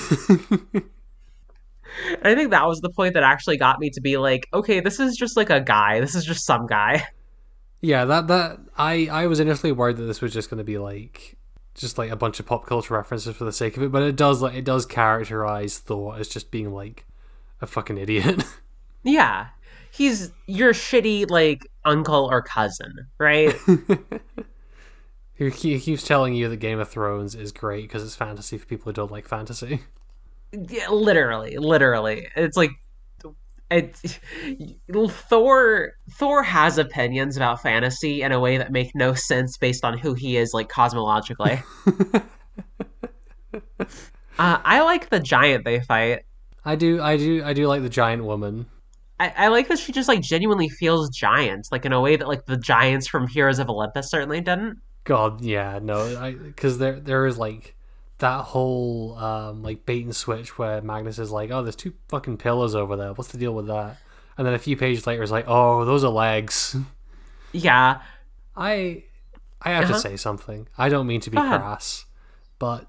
[2.25, 5.01] I think that was the point that actually got me to be like, okay, this
[5.01, 6.01] is just like a guy.
[6.01, 7.07] This is just some guy.
[7.81, 10.79] Yeah, that that I I was initially worried that this was just going to be
[10.79, 11.37] like
[11.75, 14.17] just like a bunch of pop culture references for the sake of it, but it
[14.17, 17.07] does like it does characterize Thor as just being like
[17.61, 18.45] a fucking idiot.
[19.05, 19.49] Yeah,
[19.91, 23.53] he's your shitty like uncle or cousin, right?
[25.35, 28.67] he, he keeps telling you that Game of Thrones is great because it's fantasy for
[28.67, 29.81] people who don't like fantasy.
[30.53, 32.29] Yeah, literally, literally.
[32.37, 32.71] It's like
[33.73, 34.21] it,
[35.11, 39.99] Thor Thor has opinions about fantasy in a way that make no sense based on
[39.99, 41.63] who he is like cosmologically.
[43.51, 43.89] uh,
[44.39, 46.21] I like the giant they fight.
[46.65, 48.67] I do, I do, I do like the giant woman.
[49.19, 52.29] I, I like that she just like genuinely feels giant, like in a way that
[52.29, 54.79] like the giants from Heroes of Olympus certainly didn't.
[55.05, 57.77] God, yeah, no, because there there is like
[58.23, 62.39] that whole um like bait and switch where Magnus is like, oh, there's two fucking
[62.39, 63.13] pillars over there.
[63.13, 63.99] What's the deal with that?
[64.39, 66.75] And then a few pages later, is like, oh, those are legs.
[67.53, 68.01] Yeah,
[68.57, 69.05] I
[69.61, 69.93] I have Uh-huh.
[69.95, 70.67] to say something.
[70.79, 71.61] I don't mean to be Go ahead.
[71.61, 72.07] crass,
[72.59, 72.87] but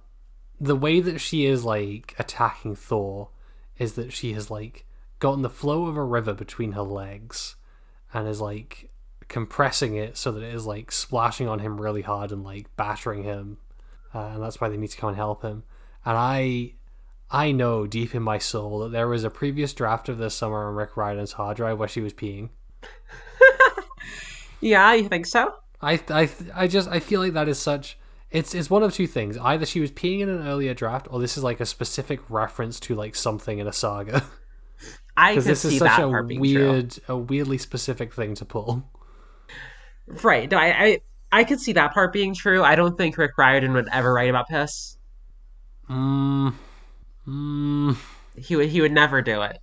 [0.59, 3.29] the way that she is like attacking Thor
[3.77, 4.85] is that she has like
[5.19, 7.55] gotten the flow of a river between her legs
[8.13, 8.89] and is like
[9.27, 13.23] compressing it so that it is like splashing on him really hard and like battering
[13.23, 13.57] him
[14.13, 15.63] uh, and that's why they need to come and help him
[16.05, 16.73] and i
[17.31, 20.67] i know deep in my soul that there was a previous draft of this summer
[20.67, 22.49] on Rick Riordan's hard drive where she was peeing
[24.61, 25.53] yeah, you think so?
[25.81, 27.97] I I I just I feel like that is such
[28.31, 29.37] it's it's one of two things.
[29.37, 32.79] Either she was peeing in an earlier draft, or this is like a specific reference
[32.81, 34.23] to like something in a saga.
[35.17, 36.71] I Because this is such a being true.
[36.71, 38.89] weird, a weirdly specific thing to pull.
[40.07, 40.49] Right.
[40.49, 41.01] No, I, I
[41.33, 42.63] I could see that part being true.
[42.63, 44.97] I don't think Rick Riordan would ever write about piss.
[45.89, 46.53] Mm,
[47.27, 47.97] mm,
[48.37, 49.57] He would he would never do it.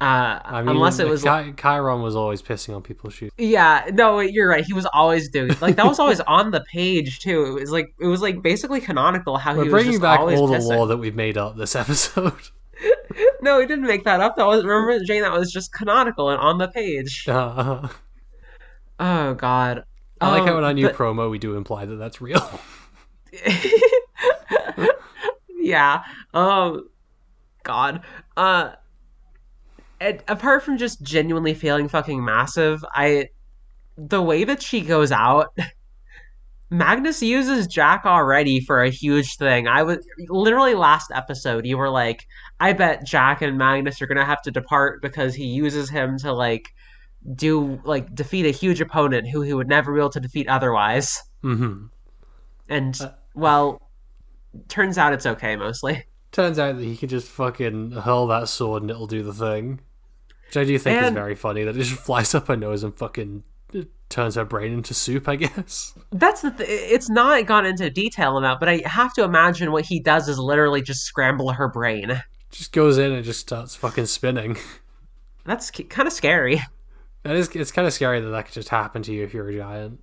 [0.00, 3.32] Uh, I mean, unless it was Chi- Chiron was always pissing on people's shoes.
[3.36, 3.86] yeah.
[3.92, 4.64] No, you're right.
[4.64, 7.46] He was always doing like that was always on the page too.
[7.46, 10.46] It was like it was like basically canonical how We're he was bringing back all
[10.46, 10.68] the pissing.
[10.76, 12.32] lore that we've made up this episode.
[13.40, 14.34] No, he didn't make that up.
[14.36, 15.22] That was remember Jane.
[15.22, 17.24] That was just canonical and on the page.
[17.28, 17.88] Uh,
[19.00, 19.84] Oh God.
[20.20, 22.60] I like Um, how in our new but- promo we do imply that that's real.
[25.60, 26.02] yeah.
[26.34, 26.88] Um.
[27.62, 28.02] God.
[28.36, 28.72] Uh.
[30.00, 33.28] And apart from just genuinely feeling fucking massive, I
[33.96, 35.56] the way that she goes out.
[36.70, 39.66] Magnus uses Jack already for a huge thing.
[39.66, 41.64] I was literally last episode.
[41.64, 42.26] You were like,
[42.60, 46.32] "I bet Jack and Magnus are gonna have to depart because he uses him to
[46.32, 46.68] like
[47.34, 51.22] do like defeat a huge opponent who he would never be able to defeat otherwise."
[51.42, 51.86] hmm
[52.68, 53.80] And Uh, well,
[54.68, 56.04] turns out it's okay mostly.
[56.32, 59.80] Turns out that he can just fucking hurl that sword and it'll do the thing.
[60.46, 62.96] Which I do think is very funny that it just flies up her nose and
[62.96, 65.94] fucking uh, turns her brain into soup, I guess.
[66.10, 69.84] That's the th- it's not gone into detail about, but I have to imagine what
[69.84, 72.22] he does is literally just scramble her brain.
[72.50, 74.56] Just goes in and just starts fucking spinning.
[75.44, 76.62] That's kind of scary.
[77.24, 79.48] That is, it's kind of scary that that could just happen to you if you're
[79.48, 80.00] a giant.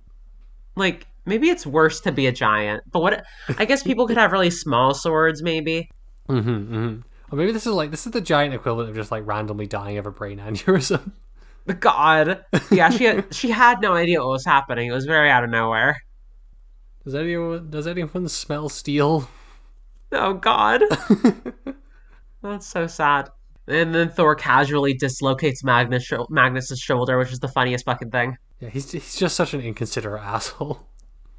[0.76, 3.24] Like maybe it's worse to be a giant, but what?
[3.58, 5.90] I guess people could have really small swords, maybe.
[6.28, 7.00] Mm-hmm, mm-hmm.
[7.30, 9.98] Or maybe this is like this is the giant equivalent of just like randomly dying
[9.98, 11.12] of a brain aneurysm.
[11.64, 12.44] The god.
[12.70, 14.88] Yeah, she had, she had no idea what was happening.
[14.88, 15.98] It was very out of nowhere.
[17.04, 19.28] Does anyone does anyone smell steel?
[20.12, 20.82] Oh God.
[22.42, 23.30] That's so sad.
[23.68, 28.36] And then Thor casually dislocates Magnus sho- Magnus's shoulder, which is the funniest fucking thing.
[28.60, 30.86] Yeah, he's he's just such an inconsiderate asshole.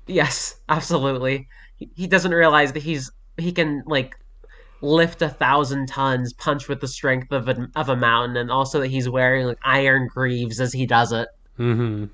[0.10, 1.50] Yes, absolutely.
[1.76, 4.16] He, he doesn't realize that he's he can like
[4.82, 8.80] lift a thousand tons, punch with the strength of a, of a mountain, and also
[8.80, 11.28] that he's wearing like iron greaves as he does it.
[11.60, 12.06] Mm-hmm.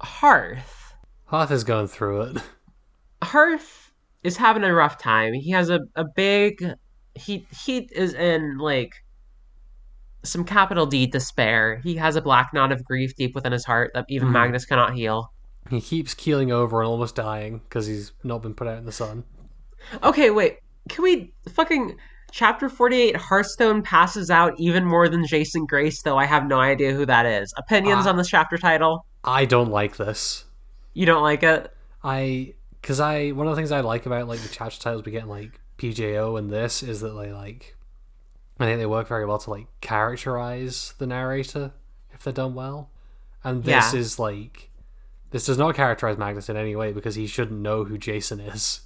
[0.00, 0.94] Hearth.
[1.24, 2.36] Hearth is going through it.
[3.22, 5.32] Hearth is having a rough time.
[5.34, 6.64] He has a, a big
[7.14, 8.92] he he is in like
[10.28, 11.80] some capital D despair.
[11.82, 14.32] He has a black knot of grief deep within his heart that even Mhm.
[14.32, 15.32] Magnus cannot heal.
[15.70, 18.92] He keeps keeling over and almost dying because he's not been put out in the
[18.92, 19.24] sun.
[20.02, 20.58] Okay, wait.
[20.88, 21.96] Can we fucking
[22.30, 26.92] chapter 48 Hearthstone passes out even more than Jason Grace though I have no idea
[26.92, 27.52] who that is.
[27.58, 28.10] Opinions Ah.
[28.10, 29.04] on this chapter title?
[29.24, 30.44] I don't like this.
[30.94, 31.72] You don't like it?
[32.04, 35.12] I because I one of the things I like about like the chapter titles we
[35.12, 37.76] get in like PJO and this is that they like
[38.60, 41.72] I think they work very well to like characterize the narrator
[42.12, 42.90] if they're done well.
[43.44, 44.00] And this Yeah.
[44.00, 44.70] is like
[45.30, 48.80] this does not characterize Magnus in any way because he shouldn't know who Jason is.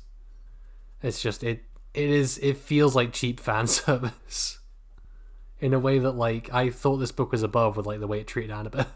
[1.02, 4.58] It's just it it is it feels like cheap fan service.
[5.60, 8.20] In a way that like I thought this book was above with like the way
[8.20, 8.86] it treated Annabeth.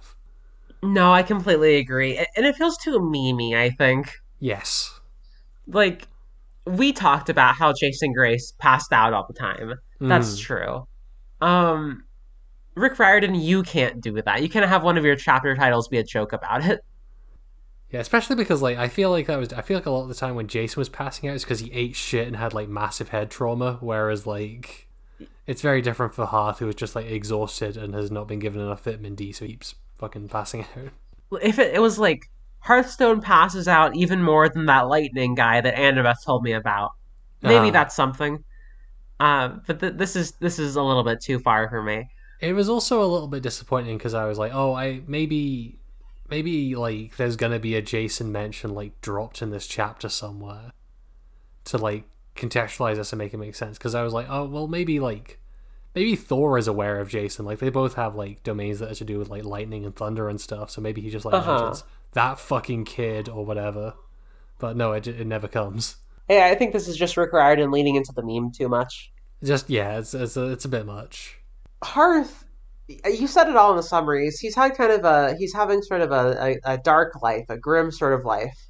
[0.82, 2.18] No, I completely agree.
[2.18, 4.20] And it feels too memey, I think.
[4.40, 5.00] Yes.
[5.66, 6.06] Like
[6.66, 9.74] we talked about how Jason Grace passed out all the time.
[10.00, 10.40] That's Mm.
[10.40, 10.86] true.
[11.40, 12.02] Um
[12.74, 14.42] Rick Riordan, you can't do that.
[14.42, 16.80] You can't have one of your chapter titles be a joke about it.
[17.90, 20.08] Yeah, especially because like I feel like that was I feel like a lot of
[20.08, 22.68] the time when Jason was passing out is because he ate shit and had like
[22.68, 24.88] massive head trauma, whereas like
[25.46, 28.60] it's very different for Hearth who is just like exhausted and has not been given
[28.60, 31.40] enough vitamin D, so he keeps fucking passing out.
[31.42, 32.28] if it, it was like
[32.66, 36.90] Hearthstone passes out even more than that lightning guy that Annabeth told me about.
[37.42, 37.70] Maybe Ah.
[37.70, 38.42] that's something.
[39.20, 42.08] Uh, but th- this is this is a little bit too far for me.
[42.40, 45.78] It was also a little bit disappointing because I was like, oh, I maybe
[46.28, 50.72] maybe like there's gonna be a Jason mention like dropped in this chapter somewhere
[51.66, 53.78] to like contextualize this and make it make sense.
[53.78, 55.38] Because I was like, oh, well, maybe like
[55.94, 57.46] maybe Thor is aware of Jason.
[57.46, 60.28] Like they both have like domains that are to do with like lightning and thunder
[60.28, 60.70] and stuff.
[60.70, 61.52] So maybe he just like Uh-huh.
[61.52, 63.94] mentions that fucking kid or whatever.
[64.58, 65.96] But no, it it never comes.
[66.28, 69.12] Yeah, I think this is just Rick Riordan leaning into the meme too much.
[69.42, 71.38] Just yeah, it's it's a, it's a bit much.
[71.82, 72.44] Hearth,
[72.88, 74.38] you said it all in the summaries.
[74.40, 77.56] He's had kind of a he's having sort of a, a, a dark life, a
[77.58, 78.68] grim sort of life.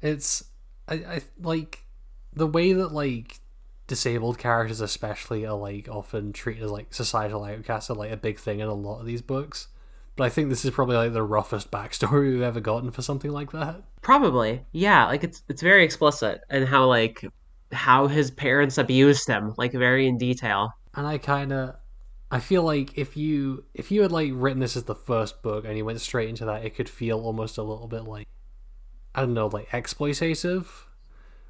[0.00, 0.44] it's
[0.86, 1.86] I, I like
[2.32, 3.40] the way that like
[3.86, 8.38] disabled characters especially are like often treated as like societal outcasts are like a big
[8.38, 9.68] thing in a lot of these books
[10.18, 13.30] but i think this is probably like the roughest backstory we've ever gotten for something
[13.30, 15.06] like that Probably, yeah.
[15.06, 17.24] Like it's it's very explicit and how like
[17.72, 20.72] how his parents abused him, like very in detail.
[20.94, 21.74] and i kind of
[22.30, 25.64] i feel like if you if you had like written this as the first book
[25.66, 28.26] and you went straight into that it could feel almost a little bit like
[29.14, 30.66] i don't know like exploitative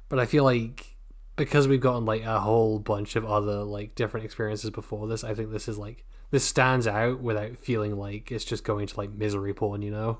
[0.09, 0.97] but i feel like
[1.35, 5.33] because we've gotten like a whole bunch of other like different experiences before this i
[5.33, 9.11] think this is like this stands out without feeling like it's just going to like
[9.11, 10.19] misery porn you know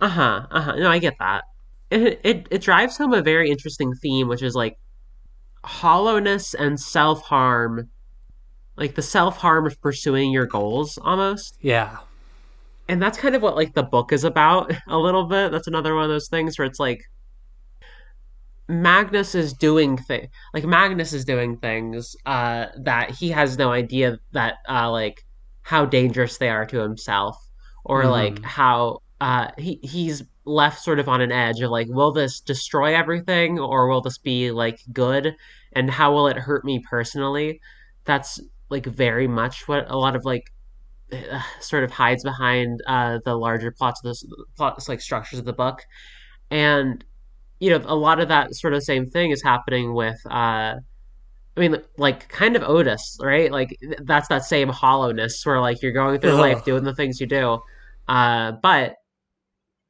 [0.00, 0.46] Uh huh.
[0.50, 0.74] Uh huh.
[0.76, 1.44] No, I get that.
[1.90, 4.78] It, it it drives home a very interesting theme, which is like
[5.64, 7.90] hollowness and self harm,
[8.76, 11.58] like the self harm of pursuing your goals, almost.
[11.60, 11.98] yeah
[12.88, 15.52] And that's kind of what like the book is about a little bit.
[15.52, 17.00] That's another one of those things where it's like
[18.68, 24.18] Magnus is doing thing like Magnus is doing things uh that he has no idea
[24.32, 25.24] that uh like
[25.68, 27.36] how dangerous they are to himself
[27.84, 28.44] or like Mhm.
[28.44, 32.94] how uh he he's left sort of on an edge of like will this destroy
[32.94, 35.34] everything or will this be like good?
[35.72, 37.60] And how will it hurt me personally?
[38.04, 40.44] That's like very much what a lot of like
[41.12, 44.24] uh, sort of hides behind uh the larger plots of this
[44.56, 45.80] plots like structures of the book.
[46.50, 47.04] And
[47.60, 50.76] you know a lot of that sort of same thing is happening with uh
[51.58, 53.50] I mean, like, kind of Otis, right?
[53.50, 56.38] Like, that's that same hollowness where, like, you're going through Ugh.
[56.38, 57.60] life doing the things you do,
[58.06, 58.94] uh, but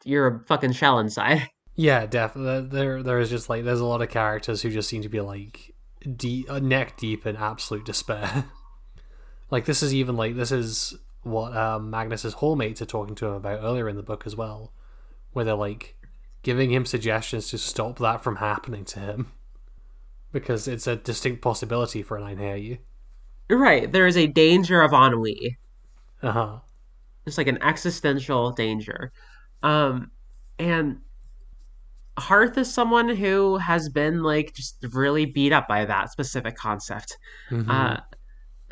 [0.05, 1.47] you're a fucking shell inside.
[1.79, 5.01] yeah definitely there there is just like there's a lot of characters who just seem
[5.01, 5.73] to be like
[6.17, 8.47] deep, uh, neck deep in absolute despair
[9.51, 13.35] like this is even like this is what um, magnus's hallmates are talking to him
[13.35, 14.73] about earlier in the book as well
[15.33, 15.95] where they're like
[16.43, 19.31] giving him suggestions to stop that from happening to him
[20.33, 22.79] because it's a distinct possibility for an Einherji.
[23.51, 23.91] right.
[23.91, 25.59] There is a danger of ennui.
[26.23, 26.59] Uh huh.
[27.27, 29.13] It's like an existential danger.
[29.63, 30.11] Um,
[30.59, 30.99] and
[32.19, 37.17] Hearth is someone who has been like just really beat up by that specific concept.
[37.51, 37.71] Mm-hmm.
[37.71, 37.97] Uh,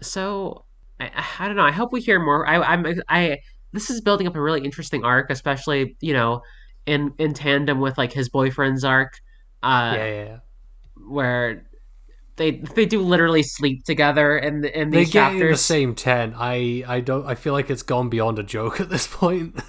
[0.02, 0.64] so
[0.98, 1.64] I, I don't know.
[1.64, 2.46] I hope we hear more.
[2.46, 3.38] I, I'm I
[3.72, 6.42] this is building up a really interesting arc, especially you know
[6.86, 9.14] in in tandem with like his boyfriend's arc,
[9.62, 10.38] uh, yeah, yeah, yeah.
[11.08, 11.66] Where
[12.36, 15.94] they they do literally sleep together in the, in They these get in the same
[15.94, 16.34] tent.
[16.36, 17.26] I, I don't.
[17.26, 19.60] I feel like it's gone beyond a joke at this point.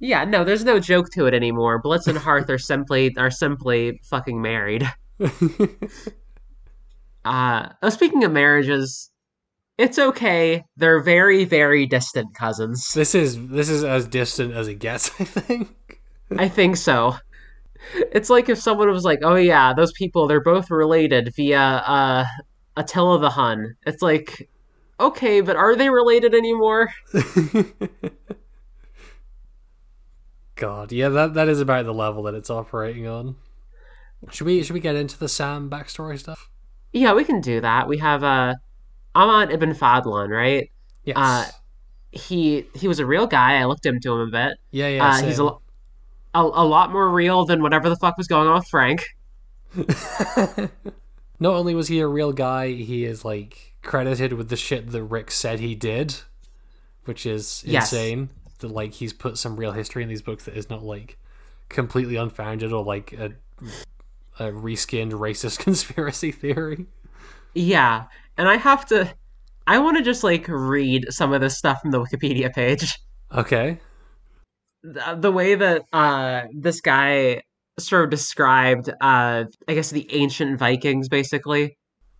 [0.00, 1.80] Yeah, no, there's no joke to it anymore.
[1.80, 4.90] Blitz and Hearth are simply are simply fucking married.
[7.24, 9.10] Uh, oh, speaking of marriages,
[9.78, 10.62] it's okay.
[10.76, 12.88] They're very very distant cousins.
[12.94, 15.08] this is this is as distant as it gets.
[15.20, 16.00] I think.
[16.36, 17.16] I think so.
[18.12, 22.24] It's like if someone was like, "Oh yeah, those people they're both related via uh
[22.76, 24.48] Attila the Hun." It's like,
[24.98, 26.88] okay, but are they related anymore?
[30.56, 33.36] God, yeah, that that is about the level that it's operating on.
[34.30, 36.48] Should we should we get into the Sam backstory stuff?
[36.92, 37.88] Yeah, we can do that.
[37.88, 38.54] We have uh
[39.14, 40.70] Ahmad ibn Fadlan, right?
[41.04, 41.16] Yes.
[41.16, 41.46] Uh,
[42.12, 43.58] He he was a real guy.
[43.58, 44.58] I looked into him a bit.
[44.70, 45.08] yeah, yeah.
[45.08, 45.50] uh, he's a,
[46.34, 49.04] a a lot more real than whatever the fuck was going on with Frank.
[51.40, 55.02] Not only was he a real guy, he is like credited with the shit that
[55.02, 56.16] Rick said he did,
[57.04, 57.92] which is Yes.
[57.92, 58.30] insane.
[58.60, 61.18] That like he's put some real history in these books that is not like
[61.68, 63.32] completely unfounded or like a
[64.38, 66.86] a reskinned racist conspiracy theory.
[67.54, 68.04] Yeah,
[68.38, 69.12] and I have to.
[69.66, 72.98] I want to just like read some of this stuff from the Wikipedia page.
[73.34, 73.78] Okay.
[74.84, 77.40] The, the way that uh this guy
[77.78, 81.76] sort of described uh I guess the ancient Vikings basically.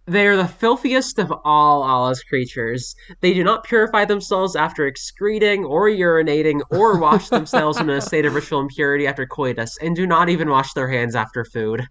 [0.06, 2.94] They are the filthiest of all Allah's creatures.
[3.22, 8.26] They do not purify themselves after excreting or urinating or wash themselves in a state
[8.26, 11.86] of ritual impurity after coitus, and do not even wash their hands after food.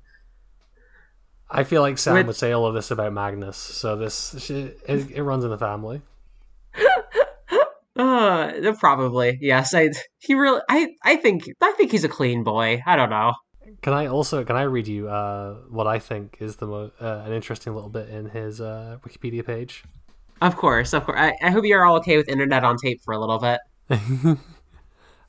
[1.50, 4.78] I feel like Sam With- would say all of this about Magnus, so this it,
[4.88, 6.04] it runs in the family.
[8.24, 9.74] Uh, probably yes.
[9.74, 12.82] I he really I I think I think he's a clean boy.
[12.86, 13.34] I don't know.
[13.82, 17.24] Can I also can I read you uh, what I think is the mo- uh,
[17.26, 19.84] an interesting little bit in his uh, Wikipedia page?
[20.42, 21.20] Of course, of course.
[21.20, 23.60] I, I hope you're all okay with internet on tape for a little bit.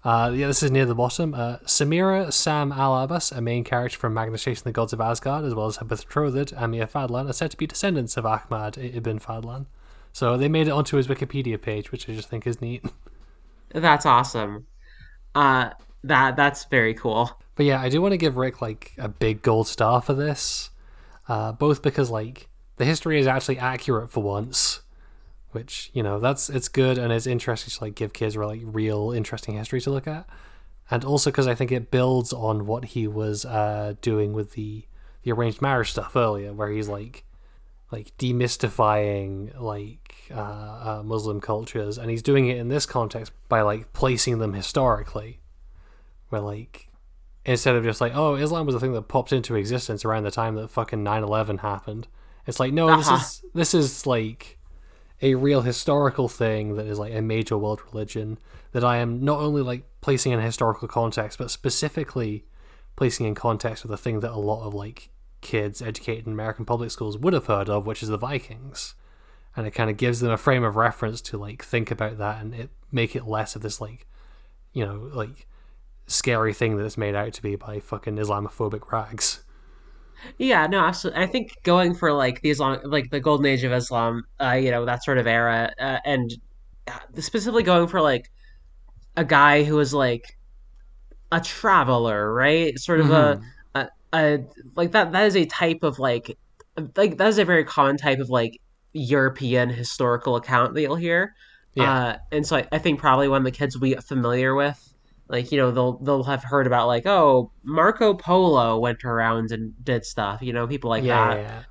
[0.04, 1.33] Uh, yeah, this is near the bottom.
[1.33, 5.00] Uh, Samira Sam Al Abbas, a main character from Magnus Chase and the Gods of
[5.00, 8.76] Asgard, as well as her betrothed Amir Fadlan, are said to be descendants of Ahmad
[8.76, 9.64] ibn Fadlan.
[10.14, 12.85] So they made it onto his Wikipedia page, which I just think is neat.
[13.74, 14.68] That's awesome.
[15.35, 15.70] Uh,
[16.05, 17.37] that that's very cool.
[17.57, 20.70] But yeah, I do want to give Rick like a big gold star for this,
[21.29, 24.83] uh, both because like the history is actually accurate for once,
[25.50, 29.11] which you know that's it's good and it's interesting to like give kids like real
[29.11, 30.29] interesting history to look at,
[30.88, 34.85] and also because I think it builds on what he was uh, doing with the
[35.24, 37.24] the arranged marriage stuff earlier, where he's like
[37.92, 43.62] like demystifying like uh, uh, Muslim cultures, and he's doing it in this context by
[43.62, 45.40] like placing them historically,
[46.29, 46.88] where like
[47.44, 50.31] instead of just like oh Islam was a thing that popped into existence around the
[50.31, 52.09] time that fucking 9/11 happened.
[52.47, 53.16] It's like no, this Uh-huh.
[53.16, 54.59] is this is like
[55.23, 58.38] a real historical thing that is like a major world religion
[58.73, 62.44] that I am not only like placing in a historical context, but specifically
[62.97, 65.11] placing in context with a thing that a lot of like
[65.44, 68.94] kids educated in American public schools would have heard of, which is the Vikings.
[69.57, 72.42] And it kind of gives them a frame of reference to like think about that
[72.42, 74.09] and it make it less of this like,
[74.72, 75.46] you know, like
[76.07, 79.44] scary thing that it's made out to be by fucking Islamophobic rags.
[80.38, 81.22] Yeah, no, absolutely.
[81.22, 84.70] I think going for like the Islam, like the golden age of Islam, uh, you
[84.70, 86.35] know, that sort of era, uh, and
[86.88, 88.30] uh, specifically going for like
[89.16, 90.37] a guy who was like
[91.30, 92.78] a traveler, right?
[92.78, 93.42] Sort of a, a,
[94.74, 95.12] like that.
[95.12, 96.37] That is a type of like,
[96.97, 98.61] like that is a very common type of like
[98.93, 101.34] European historical account that you'll hear.
[101.74, 101.93] Yeah.
[101.93, 104.95] Uh, and so I, I think probably one the kids will be familiar with
[105.28, 109.72] like you know they'll they'll have heard about like oh Marco Polo went around and
[109.82, 111.62] did stuff you know people like yeah, that yeah, yeah.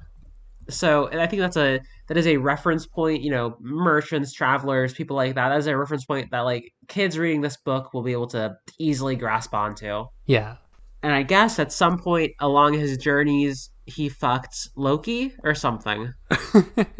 [0.69, 4.93] so and I think that's a that is a reference point you know merchants travelers
[4.93, 8.03] people like that that is a reference point that like kids reading this book will
[8.03, 10.55] be able to easily grasp onto Yeah.
[11.03, 16.13] And I guess at some point along his journeys he fucked Loki or something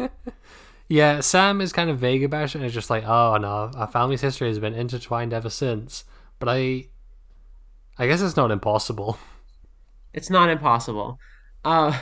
[0.88, 3.86] yeah, Sam is kind of vague about it and is just like, oh no, our
[3.88, 6.04] family's history has been intertwined ever since.
[6.38, 6.88] But I
[7.98, 9.18] I guess it's not impossible.
[10.12, 11.18] It's not impossible.
[11.64, 12.00] Uh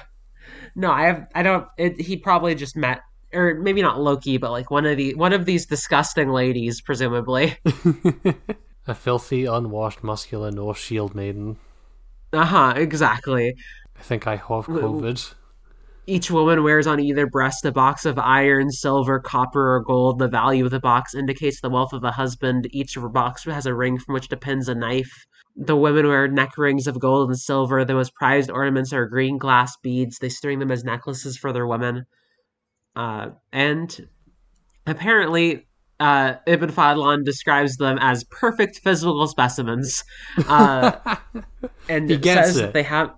[0.74, 3.00] no, I have I don't it, he probably just met
[3.32, 7.56] or maybe not Loki, but like one of the one of these disgusting ladies, presumably.
[8.86, 11.56] A filthy, unwashed, muscular Norse shield maiden.
[12.32, 12.74] Uh huh.
[12.76, 13.54] Exactly.
[13.96, 15.34] I think I have COVID.
[16.06, 20.18] Each woman wears on either breast a box of iron, silver, copper, or gold.
[20.18, 22.66] The value of the box indicates the wealth of the husband.
[22.72, 25.26] Each box has a ring from which depends a knife.
[25.54, 27.84] The women wear neck rings of gold and silver.
[27.84, 30.18] The most prized ornaments are green glass beads.
[30.18, 32.06] They string them as necklaces for their women.
[32.96, 34.08] Uh, and
[34.86, 35.68] apparently,
[36.02, 40.02] uh, Ibn Fadlan describes them as perfect physical specimens.
[40.48, 40.92] Uh,
[41.88, 42.72] and He says it.
[42.72, 43.12] they have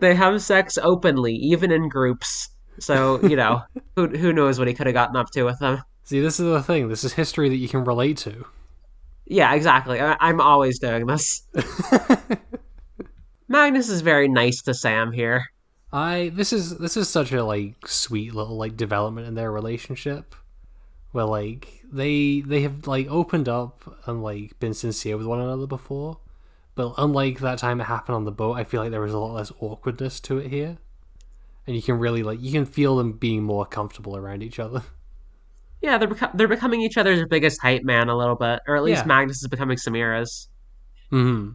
[0.00, 2.48] they have sex openly, even in groups.
[2.80, 3.62] So you know,
[3.96, 5.82] who who knows what he could have gotten up to with them?
[6.02, 6.88] See, this is the thing.
[6.88, 8.46] This is history that you can relate to.
[9.26, 10.00] Yeah, exactly.
[10.00, 11.42] I, I'm always doing this.
[13.48, 15.44] Magnus is very nice to Sam here.
[15.92, 20.34] I this is this is such a like sweet little like development in their relationship
[21.12, 25.66] where like they they have like opened up and like been sincere with one another
[25.66, 26.18] before
[26.74, 29.18] but unlike that time it happened on the boat i feel like there was a
[29.18, 30.76] lot less awkwardness to it here
[31.66, 34.82] and you can really like you can feel them being more comfortable around each other
[35.80, 38.82] Yeah, they're beco- they're becoming each other's biggest hype man a little bit, or at
[38.82, 39.06] least Yeah.
[39.06, 40.48] Magnus is becoming Samira's.
[41.10, 41.50] hmm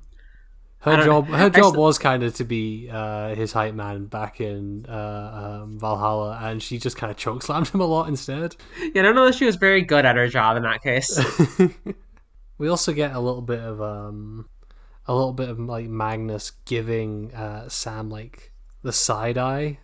[0.84, 4.86] her job her job was kind of to be uh, his hype man back in
[4.88, 8.56] uh, um, Valhalla, and she just kind of choke slammed him a lot instead.
[8.94, 11.20] Yeah, I don't know that she was very good at her job in that case.
[12.58, 14.50] we also get a little bit of um
[15.06, 18.52] a little bit of like Magnus giving uh Sam like
[18.84, 19.80] the side eye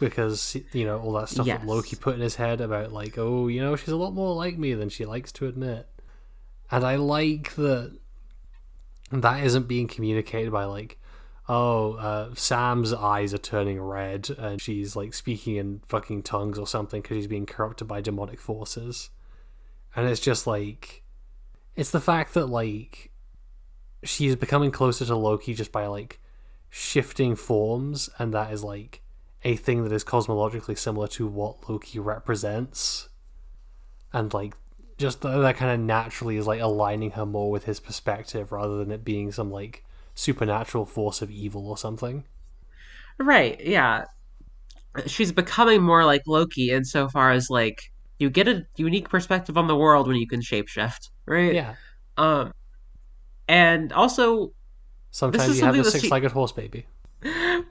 [0.00, 1.60] because you know all that stuff Yes.
[1.60, 4.34] that Loki put in his head about like oh you know she's a lot more
[4.34, 5.86] like me than she likes to admit
[6.70, 7.96] and I like that
[9.22, 10.98] that isn't being communicated by like
[11.48, 16.66] oh uh, Sam's eyes are turning red and she's like speaking in fucking tongues or
[16.66, 19.10] something because she's being corrupted by demonic forces.
[19.94, 21.02] And it's just like
[21.76, 23.10] it's the fact that like
[24.04, 26.20] she's becoming closer to Loki just by like
[26.70, 29.02] shifting forms, and that is like
[29.42, 33.08] a thing that is cosmologically similar to what Loki represents,
[34.12, 34.54] and like
[34.98, 38.76] just that, that kind of naturally is like aligning her more with his perspective rather
[38.78, 39.84] than it being some like
[40.14, 42.24] supernatural force of evil or something.
[43.18, 43.60] right?
[43.60, 44.04] Yeah,
[45.06, 47.80] she's becoming more like Loki insofar as like
[48.18, 51.52] you get a unique perspective on the world when you can shapeshift, right?
[51.54, 51.74] Yeah.
[52.16, 52.52] Um,
[53.48, 54.52] and also
[55.10, 56.86] Sometimes you have a that she- six-legged horse baby.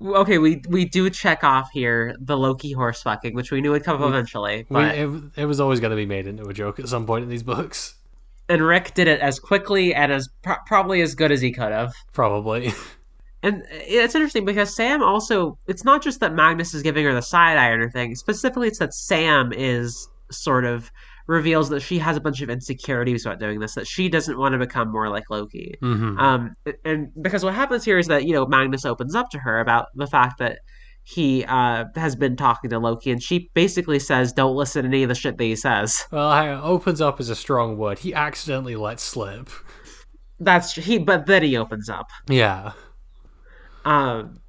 [0.02, 3.84] Okay, we we do check off here the Loki horse fucking, which we knew would
[3.84, 4.66] come up eventually.
[4.70, 7.24] We, it, it was always going to be made into a joke at some point
[7.24, 7.96] in these books.
[8.50, 11.72] and Rick did it as quickly and as pro- probably as good as he could
[11.72, 11.94] have.
[12.14, 12.72] Probably.
[13.46, 17.22] And it's interesting because Sam also, it's not just that Magnus is giving her the
[17.22, 18.16] side eye or anything.
[18.16, 20.90] Specifically, it's that Sam is sort of
[21.28, 24.54] reveals that she has a bunch of insecurities about doing this, that she doesn't want
[24.54, 25.76] to become more like Loki.
[25.80, 29.40] hmm Um, and because what happens here is that, you know, Magnus opens up to
[29.40, 30.60] her about the fact that
[31.06, 35.04] he uh, has been talking to Loki, and she basically says, don't listen to any
[35.04, 36.06] of the shit that he says.
[36.12, 38.00] Well, hang opens up is a strong word.
[38.00, 39.50] He accidentally lets slip.
[40.40, 42.08] That's he, but then he opens up.
[42.28, 42.72] Yeah.
[43.86, 44.40] Um,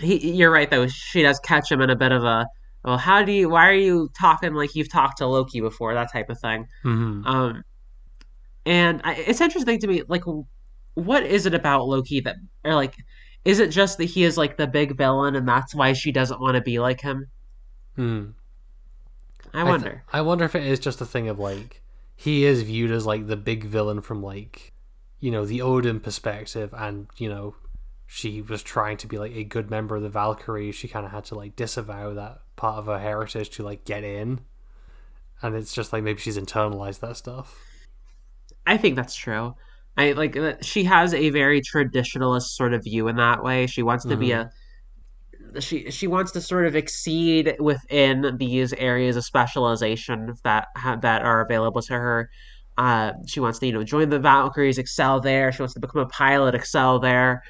[0.00, 0.86] he, you're right though.
[0.86, 2.46] She does catch him in a bit of a,
[2.84, 3.48] well, how do you?
[3.48, 5.94] Why are you talking like you've talked to Loki before?
[5.94, 6.66] That type of thing.
[6.82, 7.62] hmm Um,
[8.66, 10.24] and I, it's interesting to me, like,
[10.94, 12.94] what is it about Loki that, or like,
[13.44, 16.40] is it just that he is like the big villain, and that's why she doesn't
[16.40, 17.26] want to be like him?
[17.96, 18.24] hmm
[19.52, 20.04] I th- wonder.
[20.12, 21.82] I wonder if it is just a thing of like
[22.16, 24.72] he is viewed as like the big villain from like
[25.20, 27.54] you know the Odin perspective, and you know
[28.06, 30.72] she was trying to be like a good member of the Valkyrie.
[30.72, 34.04] She kind of had to like disavow that part of her heritage to like get
[34.04, 34.40] in,
[35.42, 37.60] and it's just like maybe she's internalized that stuff.
[38.66, 39.54] I think that's true.
[39.96, 43.66] I like uh, she has a very traditionalist sort of view in that way.
[43.66, 44.50] She wants to be a
[45.60, 51.22] she she wants to sort of exceed within these areas of specialization that ha- that
[51.22, 52.30] are available to her.
[52.76, 55.52] Uh, she wants to you know join the Valkyries, excel there.
[55.52, 57.42] She wants to become a pilot, excel there.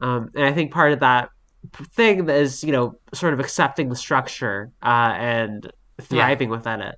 [0.00, 1.28] Um, and I think part of that
[1.92, 6.96] thing is you know sort of accepting the structure uh, and thriving within it.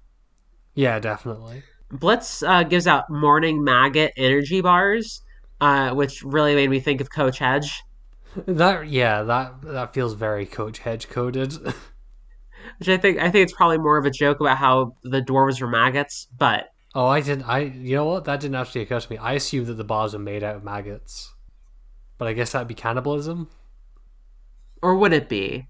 [0.75, 1.63] Yeah, definitely.
[1.91, 5.23] Blitz uh, gives out morning maggot energy bars,
[5.61, 7.83] uh, which really made me think of Coach Hedge.
[8.47, 11.55] That yeah, that that feels very Coach Hedge coded.
[12.79, 15.61] Which I think I think it's probably more of a joke about how the dwarves
[15.61, 17.45] were maggots, but oh, I didn't.
[17.45, 18.25] I you know what?
[18.25, 19.19] That didn't actually occur to me.
[19.19, 21.35] I assumed that the bars were made out of maggots,
[22.19, 23.49] but I guess that'd be cannibalism.
[24.85, 25.67] Or would it be?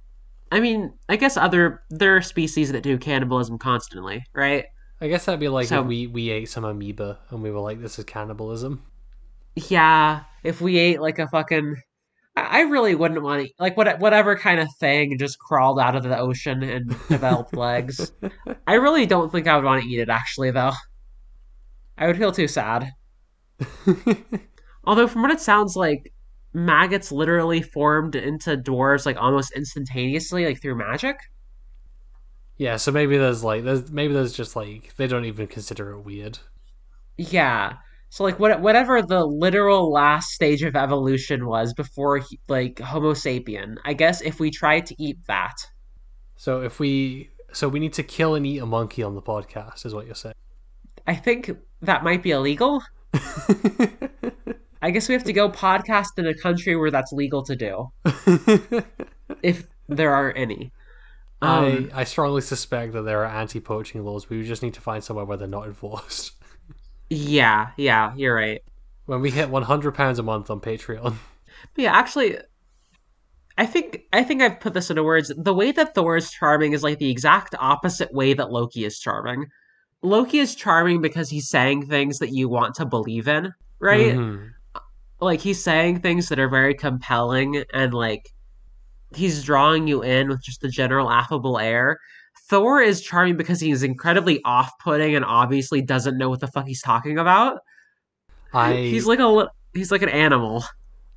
[0.51, 4.67] I mean, I guess other there are species that do cannibalism constantly, right?
[5.01, 7.61] I guess that'd be like So- if we we ate some amoeba and we were
[7.61, 8.83] like, "This is cannibalism."
[9.55, 11.77] Yeah, if we ate like a fucking
[12.37, 15.95] I I really wouldn't want to like what whatever kind of thing just crawled out
[15.97, 18.13] of the ocean and developed legs.
[18.67, 20.73] I really don't think I would want to eat it actually though.
[21.97, 22.91] I would feel too sad.
[24.85, 26.13] Although from what it sounds like
[26.55, 31.17] maggots literally formed into dwarves like almost instantaneously like through magic.
[32.57, 36.01] yeah, so maybe there's like there's maybe there's just like they don't even consider it
[36.03, 36.39] weird.
[37.19, 37.75] Yeah.
[38.11, 43.13] So like what whatever the literal last stage of evolution was before he- like Homo
[43.13, 45.57] sapien, I guess if we tried to eat that,
[46.37, 49.85] So if we so we need to kill and eat a monkey on the podcast,
[49.85, 50.35] is what you're saying.
[51.07, 51.51] I think
[51.83, 52.83] that might be illegal.
[54.85, 57.91] I guess we have to go podcast in a country where that's legal to do,
[59.43, 60.73] if there are any.
[61.41, 64.29] Um, I I strongly suspect that there are anti-poaching laws.
[64.29, 66.33] We just need to find somewhere where they're not enforced.
[67.09, 68.61] yeah, yeah, you're right.
[69.07, 71.17] When we hit 100 pounds a month on Patreon,
[71.75, 72.37] But yeah, actually,
[73.57, 75.33] I think I think I've put this into words.
[75.35, 78.99] The way that Thor is charming is like the exact opposite way that Loki is
[78.99, 79.47] charming.
[80.03, 84.15] Loki is charming because he's saying things that you want to believe in, right?
[84.15, 84.51] Mhm.
[85.25, 88.31] Like he's saying things that are very compelling and like
[89.15, 91.99] he's drawing you in with just the general affable air.
[92.49, 96.83] Thor is charming because he's incredibly off-putting and obviously doesn't know what the fuck he's
[96.83, 97.61] talking about.
[98.53, 100.65] I He's like a he's like an animal.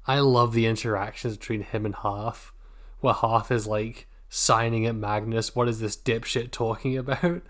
[0.06, 2.54] I love the interactions between him and Hearth,
[3.02, 7.42] where Hearth is like signing at Magnus, what is this dipshit talking about?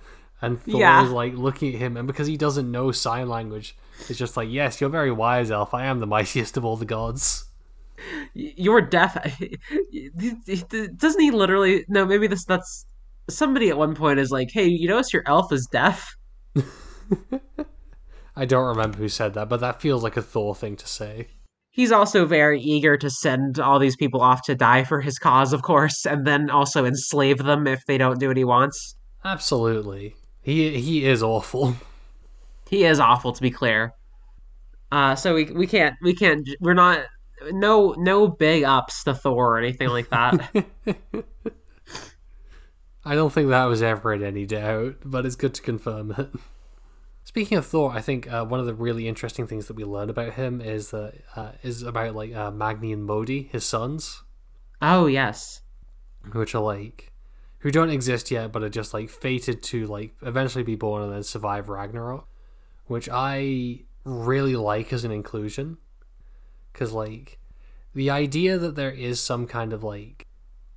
[0.41, 1.03] And Thor Yeah.
[1.03, 3.75] is like looking at him, and because he doesn't know sign language,
[4.07, 5.73] it's just like, yes, you're very wise, elf.
[5.73, 7.45] I am the mightiest of all the gods.
[8.35, 9.15] You're deaf.
[10.97, 11.83] Doesn't he literally?
[11.89, 12.45] No, maybe this.
[12.45, 12.85] That's
[13.27, 16.07] somebody at one point is like, "Hey, you notice your elf is deaf?"
[18.35, 21.29] I don't remember who said that, but that feels like a Thor thing to say.
[21.71, 25.53] He's also very eager to send all these people off to die for his cause,
[25.53, 28.95] of course, and then also enslave them if they don't do what he wants.
[29.25, 30.15] Absolutely.
[30.47, 31.75] He he is awful.
[32.69, 33.93] He is awful, to be clear.
[34.89, 37.01] Uh, so we we can't we can't we're not
[37.51, 40.49] no no big ups to Thor or anything like that.
[43.03, 46.29] I don't think that was ever in any doubt, but it's good to confirm it.
[47.25, 50.09] Speaking of Thor, I think uh, one of the really interesting things that we learn
[50.09, 54.23] about him is that uh, is about like uh, Magni and Modi, his sons,
[54.81, 55.59] oh yes,
[56.31, 57.11] which are like
[57.67, 61.11] who don't exist yet, but are just like fated to like eventually be born and
[61.11, 62.25] then survive Ragnarok,
[62.85, 65.77] which I really like as an inclusion,
[66.71, 67.39] because like
[67.93, 70.27] the idea that there is some kind of like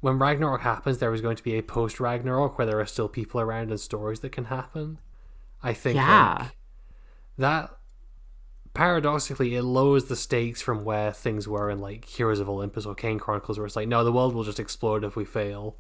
[0.01, 3.09] when Ragnarok happens, there is going to be a post Ragnarok where there are still
[3.09, 4.99] people around and stories that can happen.
[5.63, 6.39] I think Yeah.
[6.41, 6.57] like,
[7.39, 7.71] that
[8.75, 12.97] paradoxically it lowers the stakes from where things were in like Heroes of Olympus or
[12.97, 15.77] Kane Chronicles, where it's like, no, the world will just explode if we fail,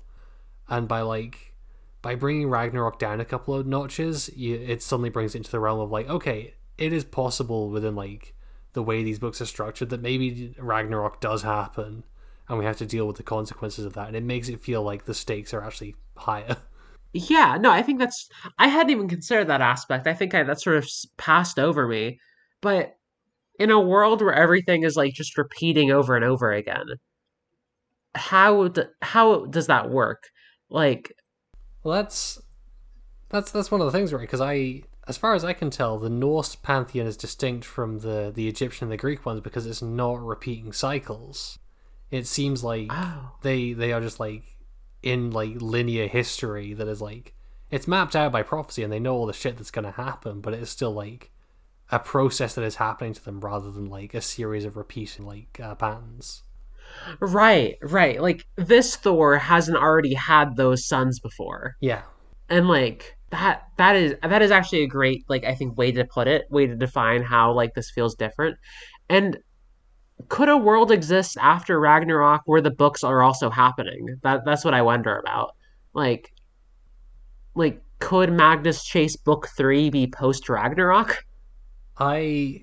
[0.70, 1.54] and by like
[2.02, 5.60] by bringing Ragnarok down a couple of notches, you, it suddenly brings it into the
[5.60, 8.34] realm of like, okay, it is possible within like
[8.72, 12.04] the way these books are structured that maybe Ragnarok does happen,
[12.48, 14.82] and we have to deal with the consequences of that, and it makes it feel
[14.82, 16.56] like the stakes are actually higher.
[17.12, 17.58] yeah.
[17.60, 18.28] No, I think that's.
[18.58, 20.06] I hadn't even considered that aspect.
[20.06, 22.18] I think I that sort of passed over me.
[22.62, 22.96] But
[23.58, 26.86] in a world where everything is like just repeating over and over again,
[28.14, 30.24] how d- how does that work?
[30.70, 31.12] Like,
[31.82, 32.40] Well, that's
[33.28, 34.22] that's that's one of the things, right?
[34.22, 38.32] Because I, as far as I can tell, the Norse pantheon is distinct from the
[38.34, 41.58] the Egyptian and the Greek ones because it's not repeating cycles.
[42.10, 44.44] It seems like oh, they they are just like
[45.02, 47.34] in like linear history that is like
[47.70, 50.40] it's mapped out by prophecy and they know all the shit that's going to happen,
[50.40, 51.30] but it's still like
[51.92, 55.58] a process that is happening to them rather than like a series of repeating like
[55.62, 56.42] uh, patterns.
[57.20, 58.20] Right, right.
[58.20, 61.74] Like this Thor hasn't already had those sons before.
[61.80, 62.02] Yeah,
[62.48, 66.04] and like that that is that is actually a great like i think way to
[66.04, 68.56] put it way to define how like this feels different.
[69.08, 69.38] And
[70.28, 74.18] could a world exist after ragnarok where the books are also happening?
[74.22, 75.54] That that's what i wonder about.
[75.94, 76.32] Like
[77.54, 81.24] like could magnus chase book three be post ragnarok
[82.00, 82.62] I,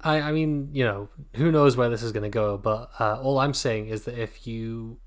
[0.00, 2.58] I, I mean, you know, who knows where this is going to go?
[2.58, 4.98] But uh, all I'm saying is that if you,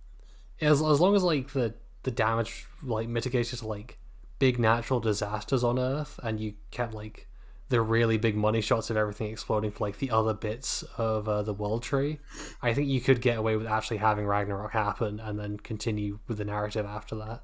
[0.61, 3.97] as as long as like the the damage like mitigated to like
[4.39, 7.27] big natural disasters on Earth, and you kept like
[7.69, 11.43] the really big money shots of everything exploding for like the other bits of uh,
[11.43, 12.19] the world tree.
[12.61, 16.39] I think you could get away with actually having Ragnarok happen and then continue with
[16.39, 17.43] the narrative after that.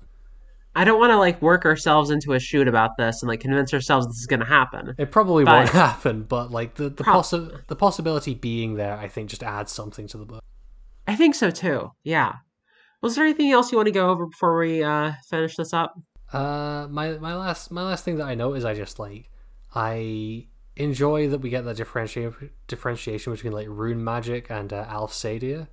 [0.76, 3.74] I don't want to like work ourselves into a shoot about this and like convince
[3.74, 4.94] ourselves this is going to happen.
[4.98, 8.98] It probably But- won't happen, but like the the, Prob- possi- the possibility being there,
[8.98, 10.44] I think just adds something to the book.
[11.08, 11.92] I think so too.
[12.04, 12.34] Yeah.
[13.02, 15.94] Was there anything else you want to go over before we uh, finish this up?
[16.34, 19.30] Uh, my my last my last thing that I know is I just like
[19.74, 25.14] I enjoy that we get that differentiation differentiation between like rune magic and uh, Alf
[25.14, 25.68] Seidr,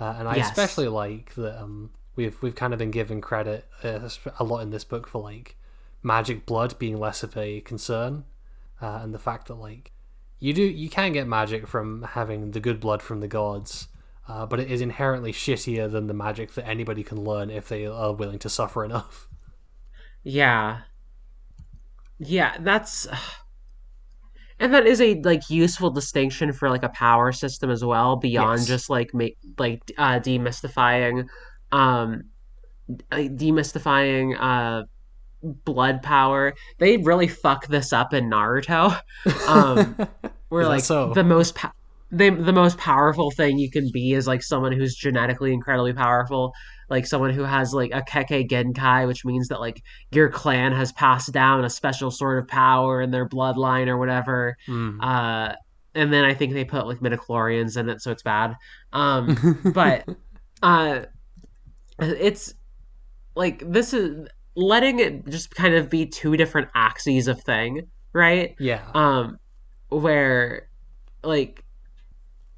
[0.00, 0.50] uh, and I Yes.
[0.50, 4.08] especially like that um we've we've kind of been given credit uh,
[4.38, 5.56] a lot in this book for like
[6.02, 8.24] magic blood being less of a concern,
[8.82, 9.92] uh, and the fact that like
[10.40, 13.88] you do you can get magic from having the good blood from the gods.
[14.28, 17.86] Uh, but it is inherently shittier than the magic that anybody can learn if they
[17.86, 19.26] are willing to suffer enough.
[20.24, 20.80] Yeah.
[22.18, 23.06] Yeah, that's
[24.60, 28.60] and that is a like useful distinction for like a power system as well beyond
[28.60, 28.68] Yes.
[28.68, 31.26] just like make like uh demystifying
[31.72, 32.22] um
[33.12, 34.84] uh, demystifying uh
[35.64, 36.54] blood power.
[36.78, 38.98] They really fuck this up in Naruto.
[39.46, 39.96] Um
[40.48, 41.12] where like so?
[41.12, 41.70] the most po-
[42.10, 46.52] they, the most powerful thing you can be is like someone who's genetically incredibly powerful
[46.88, 50.90] like someone who has like a kekkei genkai which means that like your clan has
[50.92, 54.96] passed down a special sort of power in their bloodline or whatever Mm.
[55.02, 55.54] uh
[55.94, 58.54] and then i think they put like midichlorians in it so it's bad
[58.94, 60.08] um but
[60.62, 61.00] uh
[61.98, 62.54] it's
[63.34, 68.54] like this is letting it just kind of be two different axes of thing right?
[68.58, 69.38] Yeah, um
[69.90, 70.68] where
[71.22, 71.64] like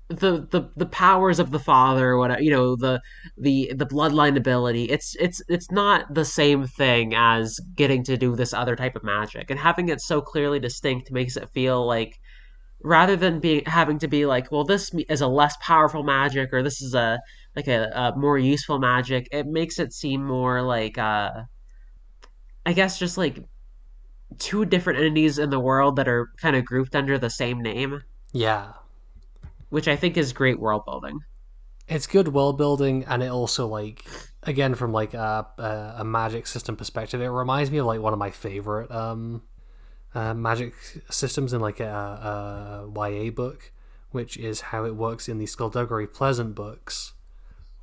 [0.08, 3.00] the the the powers of the father what you know the
[3.38, 8.34] the the bloodline ability it's it's it's not the same thing as getting to do
[8.34, 12.18] this other type of magic and having it so clearly distinct makes it feel like
[12.82, 16.60] rather than being having to be like well this is a less powerful magic or
[16.60, 17.20] this is a
[17.60, 21.30] like a, a more useful magic it makes it seem more like uh
[22.66, 23.44] i guess just like
[24.38, 28.02] two different entities in the world that are kind of grouped under the same name,
[28.32, 28.72] yeah.
[29.70, 31.20] which I think is great world building.
[31.88, 34.04] It's good world building, and it also like
[34.44, 38.12] again from like a, a a magic system perspective, it reminds me of like one
[38.12, 39.42] of my favorite um
[40.14, 40.74] uh, magic
[41.08, 43.72] systems in like a, a YA book,
[44.10, 47.12] which is how it works in the Skulduggery Pleasant books,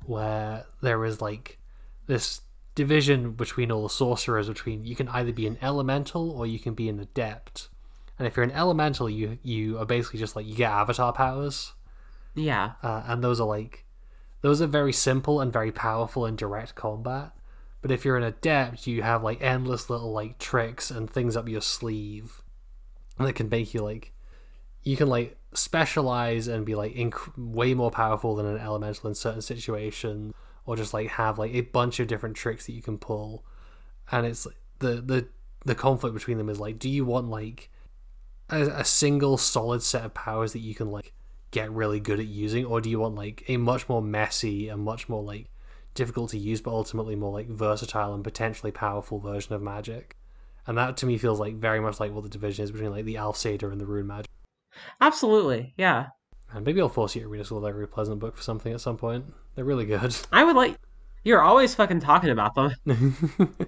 [0.08, 1.58] where there is like
[2.06, 2.40] this
[2.74, 6.74] division between all the sorcerers between you can either be an elemental or you can
[6.74, 7.68] be an adept.
[8.18, 11.74] And if you're an elemental, you you are basically just like you get avatar powers.
[12.34, 13.84] Yeah, uh, and those are like
[14.40, 17.32] those are very simple and very powerful in direct combat.
[17.80, 21.48] But if you're an adept you have like endless little like tricks and things up
[21.48, 22.42] your sleeve
[23.18, 24.12] that can make you like
[24.82, 29.14] you can like specialize and be like inc- way more powerful than an elemental in
[29.14, 30.34] certain situations
[30.66, 33.44] or just like have like a bunch of different tricks that you can pull.
[34.12, 34.46] And it's
[34.78, 35.28] the the
[35.64, 37.70] the conflict between them is like do you want like
[38.50, 41.12] a, a single solid set of powers that you can like
[41.50, 44.82] get really good at using or do you want like a much more messy and
[44.82, 45.48] much more like
[45.94, 50.16] difficult to use but ultimately more like versatile and potentially powerful version of magic?
[50.66, 53.06] And that to me feels like very much like what the division is between like
[53.06, 54.28] the Alf and the Rune magic
[55.00, 55.74] absolutely.
[55.76, 56.06] Yeah,
[56.52, 58.96] and maybe I'll force you to read a Skulduggery Pleasant book for something at some
[58.96, 60.76] point they're really good I would like.
[61.24, 62.72] You're always fucking talking about them.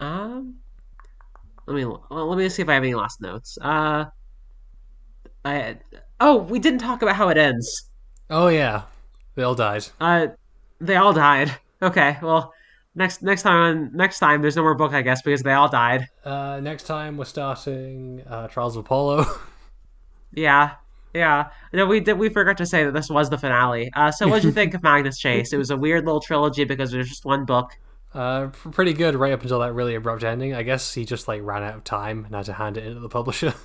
[0.00, 0.56] Um,
[1.66, 3.56] let me let me see if I have any last notes.
[3.60, 4.06] Uh,
[5.44, 5.76] I
[6.20, 7.90] oh we didn't talk about how it ends.
[8.30, 8.82] oh yeah
[9.34, 10.28] they all died Uh,
[10.80, 11.56] they all died.
[11.82, 12.52] Okay, well,
[12.94, 16.08] next next time next time there's no more book I guess because they all died.
[16.24, 19.26] uh, next time we're starting uh, Trials of Apollo
[20.32, 20.72] Yeah,
[21.14, 21.50] yeah.
[21.72, 22.18] No, we did.
[22.18, 23.88] We forgot to say that this was the finale.
[23.94, 25.52] Uh, so what did you think of Magnus Chase?
[25.52, 27.70] It was a weird little trilogy because there's just one book.
[28.12, 30.54] Uh, pretty good right up until that really abrupt ending.
[30.54, 32.94] I guess he just like ran out of time and had to hand it in
[32.94, 33.54] to the publisher.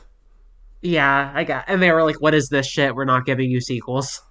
[0.81, 1.65] Yeah, I got.
[1.67, 2.95] And they were like, "What is this shit?
[2.95, 4.21] We're not giving you sequels.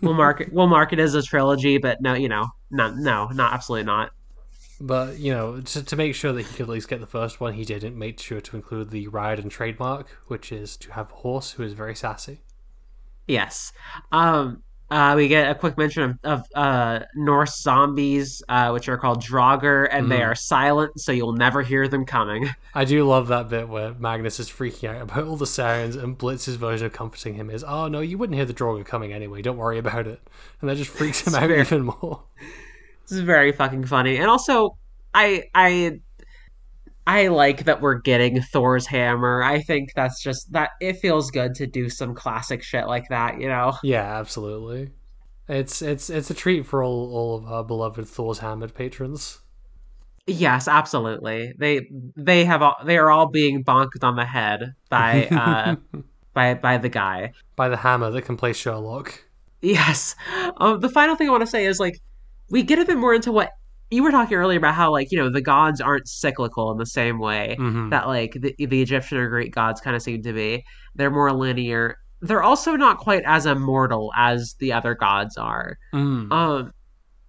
[0.00, 0.52] We'll mark it.
[0.52, 4.10] We'll mark it as a trilogy, but no, you know, no, no, not absolutely not."
[4.84, 7.40] But you know, to, to make sure that he could at least get the first
[7.40, 11.14] one, he didn't make sure to include the Riordan trademark, which is to have a
[11.14, 12.40] horse who is very sassy.
[13.28, 13.72] Yes.
[14.10, 14.62] Um.
[14.90, 19.22] Uh, we get a quick mention of, of uh, Norse zombies, uh, which are called
[19.22, 20.26] Draugr, and they Mhm.
[20.26, 22.50] are silent, so you'll never hear them coming.
[22.74, 26.18] I do love that bit where Magnus is freaking out about all the sounds, and
[26.18, 29.40] Blitz's version of comforting him is, "Oh no, you wouldn't hear the Draugr coming anyway.
[29.40, 30.20] Don't worry about it."
[30.60, 32.24] And that just freaks him out even more.
[33.12, 34.78] This is very fucking funny, and also,
[35.12, 36.00] I I
[37.06, 39.42] I like that we're getting Thor's hammer.
[39.42, 43.38] I think that's just that it feels good to do some classic shit like that,
[43.38, 43.74] you know.
[43.82, 44.92] Yeah, absolutely.
[45.46, 49.40] It's it's it's a treat for all all of our beloved Thor's hammered patrons.
[50.26, 51.52] Yes, absolutely.
[51.58, 55.76] They they have all they are all being bonked on the head by uh
[56.32, 57.34] by by the guy.
[57.56, 59.22] By the hammer that can play Sherlock.
[59.60, 60.16] Yes.
[60.56, 62.00] Um, the final thing I want to say is like
[62.52, 63.50] we get a bit more into what
[63.90, 66.86] you were talking earlier about how like you know the gods aren't cyclical in the
[66.86, 67.90] same way Mhm.
[67.90, 70.62] that like the, the Egyptian or Greek gods kind of seem to be.
[70.94, 71.96] They're more linear.
[72.20, 75.76] They're also not quite as immortal as the other gods are.
[75.92, 76.32] Mm.
[76.32, 76.72] Um,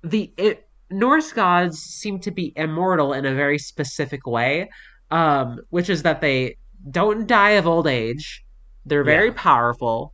[0.03, 4.69] the it, Norse gods seem to be immortal in a very specific way,
[5.09, 6.57] um, which is that they
[6.91, 8.43] don't die of old age.
[8.85, 9.33] They're very Yeah.
[9.49, 10.13] powerful,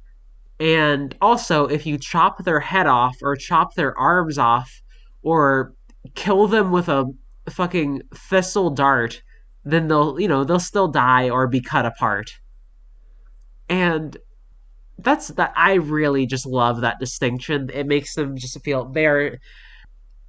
[0.60, 4.72] and also if you chop their head off or chop their arms off
[5.22, 5.74] or
[6.16, 7.06] kill them with a
[7.50, 9.22] fucking thistle dart,
[9.64, 12.32] then they'll you know they'll still die or be cut apart.
[13.70, 14.18] And
[14.98, 17.70] that's that I really just love that distinction.
[17.74, 19.40] It makes them just feel they're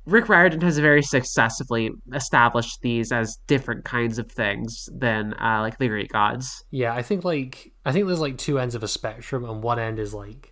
[0.06, 5.78] Rick Riordan has very successfully established these as different kinds of things than uh, like
[5.78, 6.64] the Greek gods.
[6.70, 9.78] Yeah, I think like I think there's like two ends of a spectrum, and one
[9.78, 10.49] end is like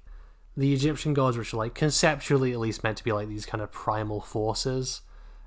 [0.58, 3.62] the Egyptian gods, which are like conceptually at least meant to be like these kind
[3.62, 5.02] of primal forces,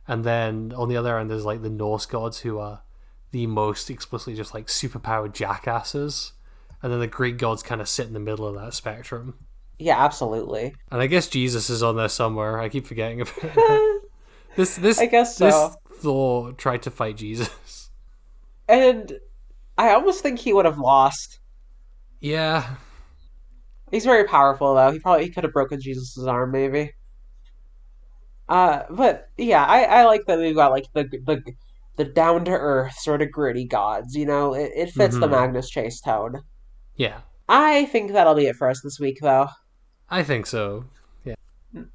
[0.07, 2.81] and then on the other end there's like the Norse gods, who are
[3.31, 6.31] the most explicitly just like superpowered jackasses,
[6.81, 9.35] and then the Greek gods kind of sit in the middle of that spectrum.
[9.77, 10.75] Yeah, absolutely.
[10.89, 12.59] And I guess Jesus is on there somewhere.
[12.59, 13.35] I keep forgetting about
[14.55, 14.77] this.
[14.77, 15.75] This I guess this so.
[15.95, 17.89] Thor tried to fight Jesus.
[18.69, 19.19] And
[19.77, 21.39] I almost think he would have lost.
[22.21, 22.75] Yeah,
[23.91, 24.91] He's very powerful though.
[24.91, 26.93] He probably he could have broken Jesus' arm maybe.
[28.49, 31.43] Uh, but yeah, I, I like that we've got like the the
[31.97, 34.15] the down to earth sort of gritty gods.
[34.15, 35.31] You know, it, it fits the Mhm.
[35.31, 36.41] Magnus Chase tone.
[36.95, 39.47] yeah, I think that'll be it for us this week though.
[40.09, 40.85] I think so.
[41.23, 41.35] Yeah.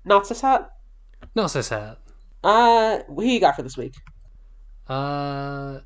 [0.04, 0.66] Not so sad.
[1.34, 1.96] Not so sad.
[2.42, 3.94] Uh, who you got for this week?
[4.88, 5.80] Uh,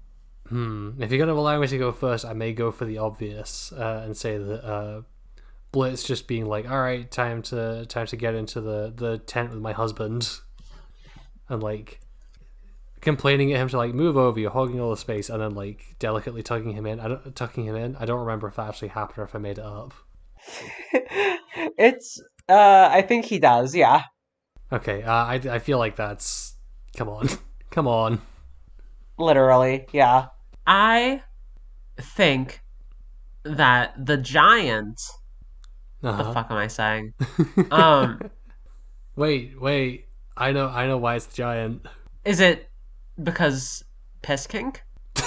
[0.49, 0.91] hmm.
[1.01, 4.03] If you're gonna allow me to go first, I may go for the obvious uh,
[4.05, 5.03] and say that uh,
[5.73, 9.51] Blitz just being like, "All right, time to time to get into the the tent
[9.51, 10.41] with my husband,"
[11.49, 12.01] and like
[13.01, 15.97] complaining at him to like move over, you're hogging all the space, and then like
[15.99, 17.01] delicately tugging him in.
[17.01, 17.97] I don't tucking him in.
[17.97, 19.95] I don't remember if that actually happened or if I made it up.
[20.93, 23.75] it's uh, I think he does.
[23.75, 24.03] Yeah.
[24.73, 26.57] Okay, uh, I I feel like that's
[26.97, 27.29] come on,
[27.71, 28.21] come on.
[29.19, 30.29] Literally, yeah.
[30.67, 31.23] I
[31.99, 32.63] think
[33.45, 35.01] that the giant.
[36.01, 36.33] The Uh-huh.
[36.33, 37.13] fuck am I saying?
[37.71, 38.21] Um,
[39.17, 40.07] wait, wait.
[40.37, 41.87] I know, I know why it's the giant.
[42.25, 42.69] is it
[43.23, 43.85] because
[44.23, 44.83] piss kink?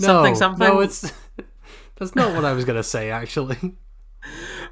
[0.00, 0.66] No, Something, something.
[0.66, 1.12] No, it's
[1.96, 3.10] that's not what I was gonna say.
[3.10, 3.56] Actually,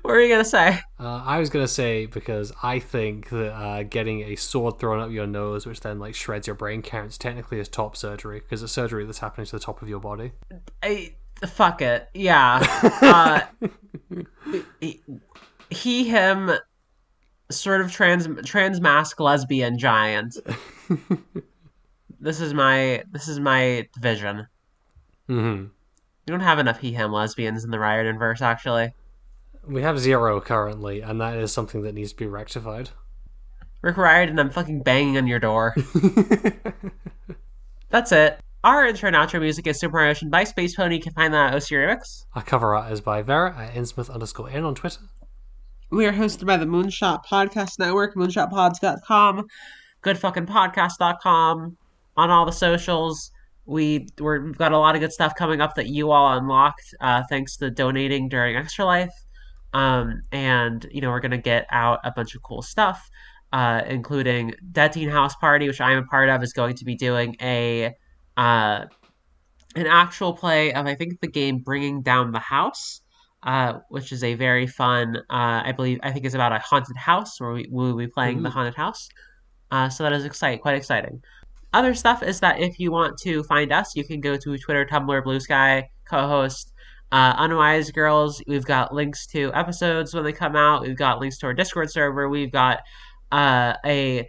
[0.03, 0.79] What were you gonna say?
[1.01, 5.11] uh, I was gonna say because I think that uh, getting a sword thrown up
[5.11, 8.73] your nose, which then like shreds your brain, counts technically as top surgery because it's
[8.73, 10.31] surgery that's happening to the top of your body.
[10.83, 11.15] I
[11.45, 12.09] fuck it.
[12.15, 12.65] Yeah.
[14.81, 14.91] Uh,
[15.71, 16.51] he, him,
[17.51, 20.37] sort of trans trans mask lesbian giant.
[22.21, 24.47] this is my this is my vision.
[25.29, 25.65] Mm-hmm.
[26.27, 28.93] We don't have enough he him lesbians in the Riordan verse, actually.
[29.67, 32.91] We have zero currently, and that is something that needs to be rectified.
[33.83, 35.75] Rick Riordan, I'm fucking banging on your door.
[37.91, 38.41] That's it.
[38.67, 40.95] Our intro and outro music is Super Mariocean by spacepony.
[40.95, 42.25] You can find that at OC Remix.
[42.35, 45.03] Our cover art is by Vera at Innsmouth underscore Inn on Twitter.
[45.93, 49.47] We are hosted by the Moonshot Podcast Network, moonshotpods.com,
[50.03, 51.77] goodfuckingpodcast.com,
[52.17, 53.31] on all the socials.
[53.67, 56.93] We, we're, we've got a lot of good stuff coming up that you all unlocked
[57.01, 59.15] uh, thanks to donating during Extra Life.
[59.75, 63.09] Um, and, you know, we're going to get out a bunch of cool stuff,
[63.53, 66.97] uh, including Dead Teen House Party, which I'm a part of, is going to be
[66.97, 67.95] doing a
[68.37, 68.87] uh,
[69.75, 73.03] an actual play of, I think, the game Bringing Down the House
[73.47, 75.17] uh, which is a very fun.
[75.31, 78.43] Uh, I believe I think it's about a haunted house where we will be playing
[78.43, 79.09] the haunted house.
[79.71, 81.23] Uh, so that is exciting, quite exciting.
[81.73, 84.85] Other stuff is that if you want to find us, you can go to Twitter,
[84.85, 86.73] Tumblr, Blue Sky, Cohost,
[87.13, 88.43] uh, Unwise Girls.
[88.47, 90.83] We've got links to episodes when they come out.
[90.83, 92.29] We've got links to our Discord server.
[92.29, 92.81] We've got
[93.31, 94.27] uh, a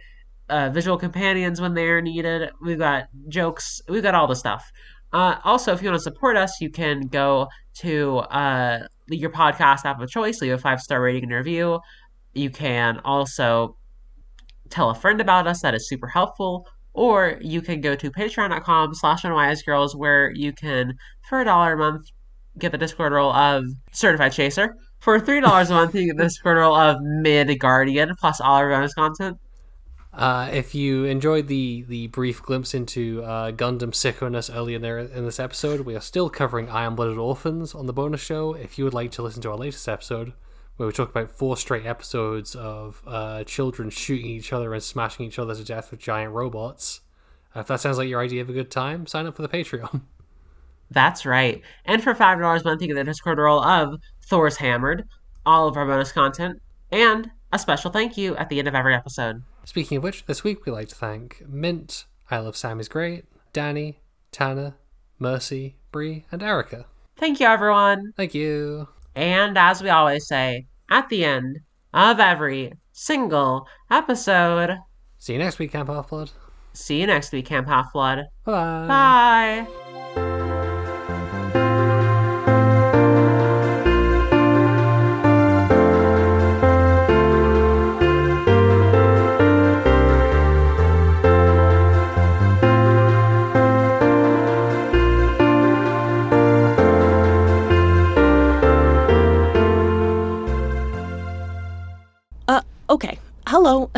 [0.48, 2.50] uh, visual companions when they are needed.
[2.60, 3.80] We've got jokes.
[3.88, 4.70] We've got all the stuff.
[5.12, 9.84] Uh, also, if you want to support us, you can go to uh, your podcast
[9.84, 11.80] app of choice, leave a five star rating and review.
[12.34, 13.76] You can also
[14.70, 16.66] tell a friend about us, that is super helpful.
[16.92, 19.22] Or you can go to patreon.com slash
[19.62, 20.94] girls where you can,
[21.28, 22.06] for a dollar a month,
[22.58, 24.74] get the Discord role of Certified Chaser.
[24.98, 28.68] For $3 a month, you get the Discord role of Mid Guardian, plus all our
[28.68, 29.38] bonus content.
[30.18, 35.24] Uh, if you enjoyed the the brief glimpse into uh, Gundam sickerness earlier there in
[35.24, 38.52] this episode, we are still covering Iron Blooded Orphans on the bonus show.
[38.52, 40.32] If you would like to listen to our latest episode,
[40.76, 45.24] where we talk about four straight episodes of uh, children shooting each other and smashing
[45.24, 47.02] each other to death with giant robots,
[47.54, 50.02] if that sounds like your idea of a good time, sign up for the Patreon.
[50.90, 51.62] That's right.
[51.84, 55.04] And for $5 a month, you get the Discord role of Thor's Hammered,
[55.46, 56.60] all of our bonus content,
[56.90, 59.42] and a special thank you at the end of every episode.
[59.64, 63.24] Speaking of which, this week we'd like to thank Mint, I Love Sam is Great,
[63.52, 64.00] Danny,
[64.32, 64.76] Tanner,
[65.18, 66.86] Mercy, Bree, and Erica.
[67.16, 68.12] Thank you, everyone.
[68.16, 68.88] Thank you.
[69.14, 71.58] And as we always say, at the end
[71.92, 74.78] of every single episode,
[75.18, 76.30] See you next week, Camp Half Blood.
[76.72, 78.26] see you next week, Camp Half Blood.
[78.44, 78.86] Bye.
[78.86, 79.87] Bye.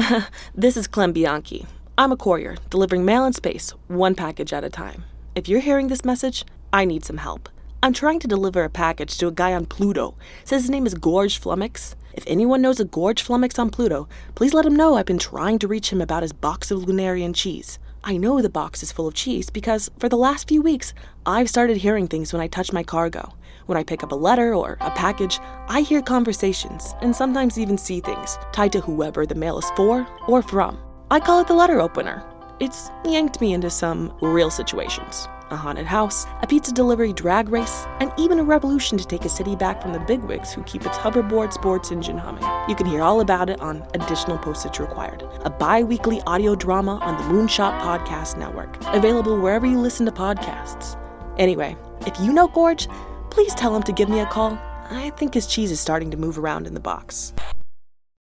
[0.54, 1.66] this is Clem Bianchi.
[1.98, 5.04] I'm a courier, delivering mail in space, one package at a time.
[5.34, 7.48] If you're hearing this message, I need some help.
[7.82, 10.14] I'm trying to deliver a package to a guy on Pluto.
[10.44, 11.94] Says his name is Gorge Flummox.
[12.12, 15.58] If anyone knows a Gorge Flummox on Pluto, please let him know I've been trying
[15.60, 17.78] to reach him about his box of Lunarian cheese.
[18.02, 20.94] I know the box is full of cheese because for the last few weeks,
[21.26, 23.34] I've started hearing things when I touch my cargo.
[23.70, 27.78] When I pick up a letter or a package, I hear conversations and sometimes even
[27.78, 30.76] see things tied to whoever the mail is for or from.
[31.08, 32.24] I call it the letter opener.
[32.58, 37.86] It's yanked me into some real situations a haunted house, a pizza delivery drag race,
[38.00, 40.98] and even a revolution to take a city back from the bigwigs who keep its
[40.98, 42.44] hoverboard sports engine humming.
[42.68, 46.98] You can hear all about it on Additional Postage Required, a bi weekly audio drama
[47.02, 50.96] on the Moonshot Podcast Network, available wherever you listen to podcasts.
[51.36, 52.86] Anyway, if you know Gorge,
[53.30, 54.58] please tell him to give me a call.
[54.90, 57.32] I think his cheese is starting to move around in the box.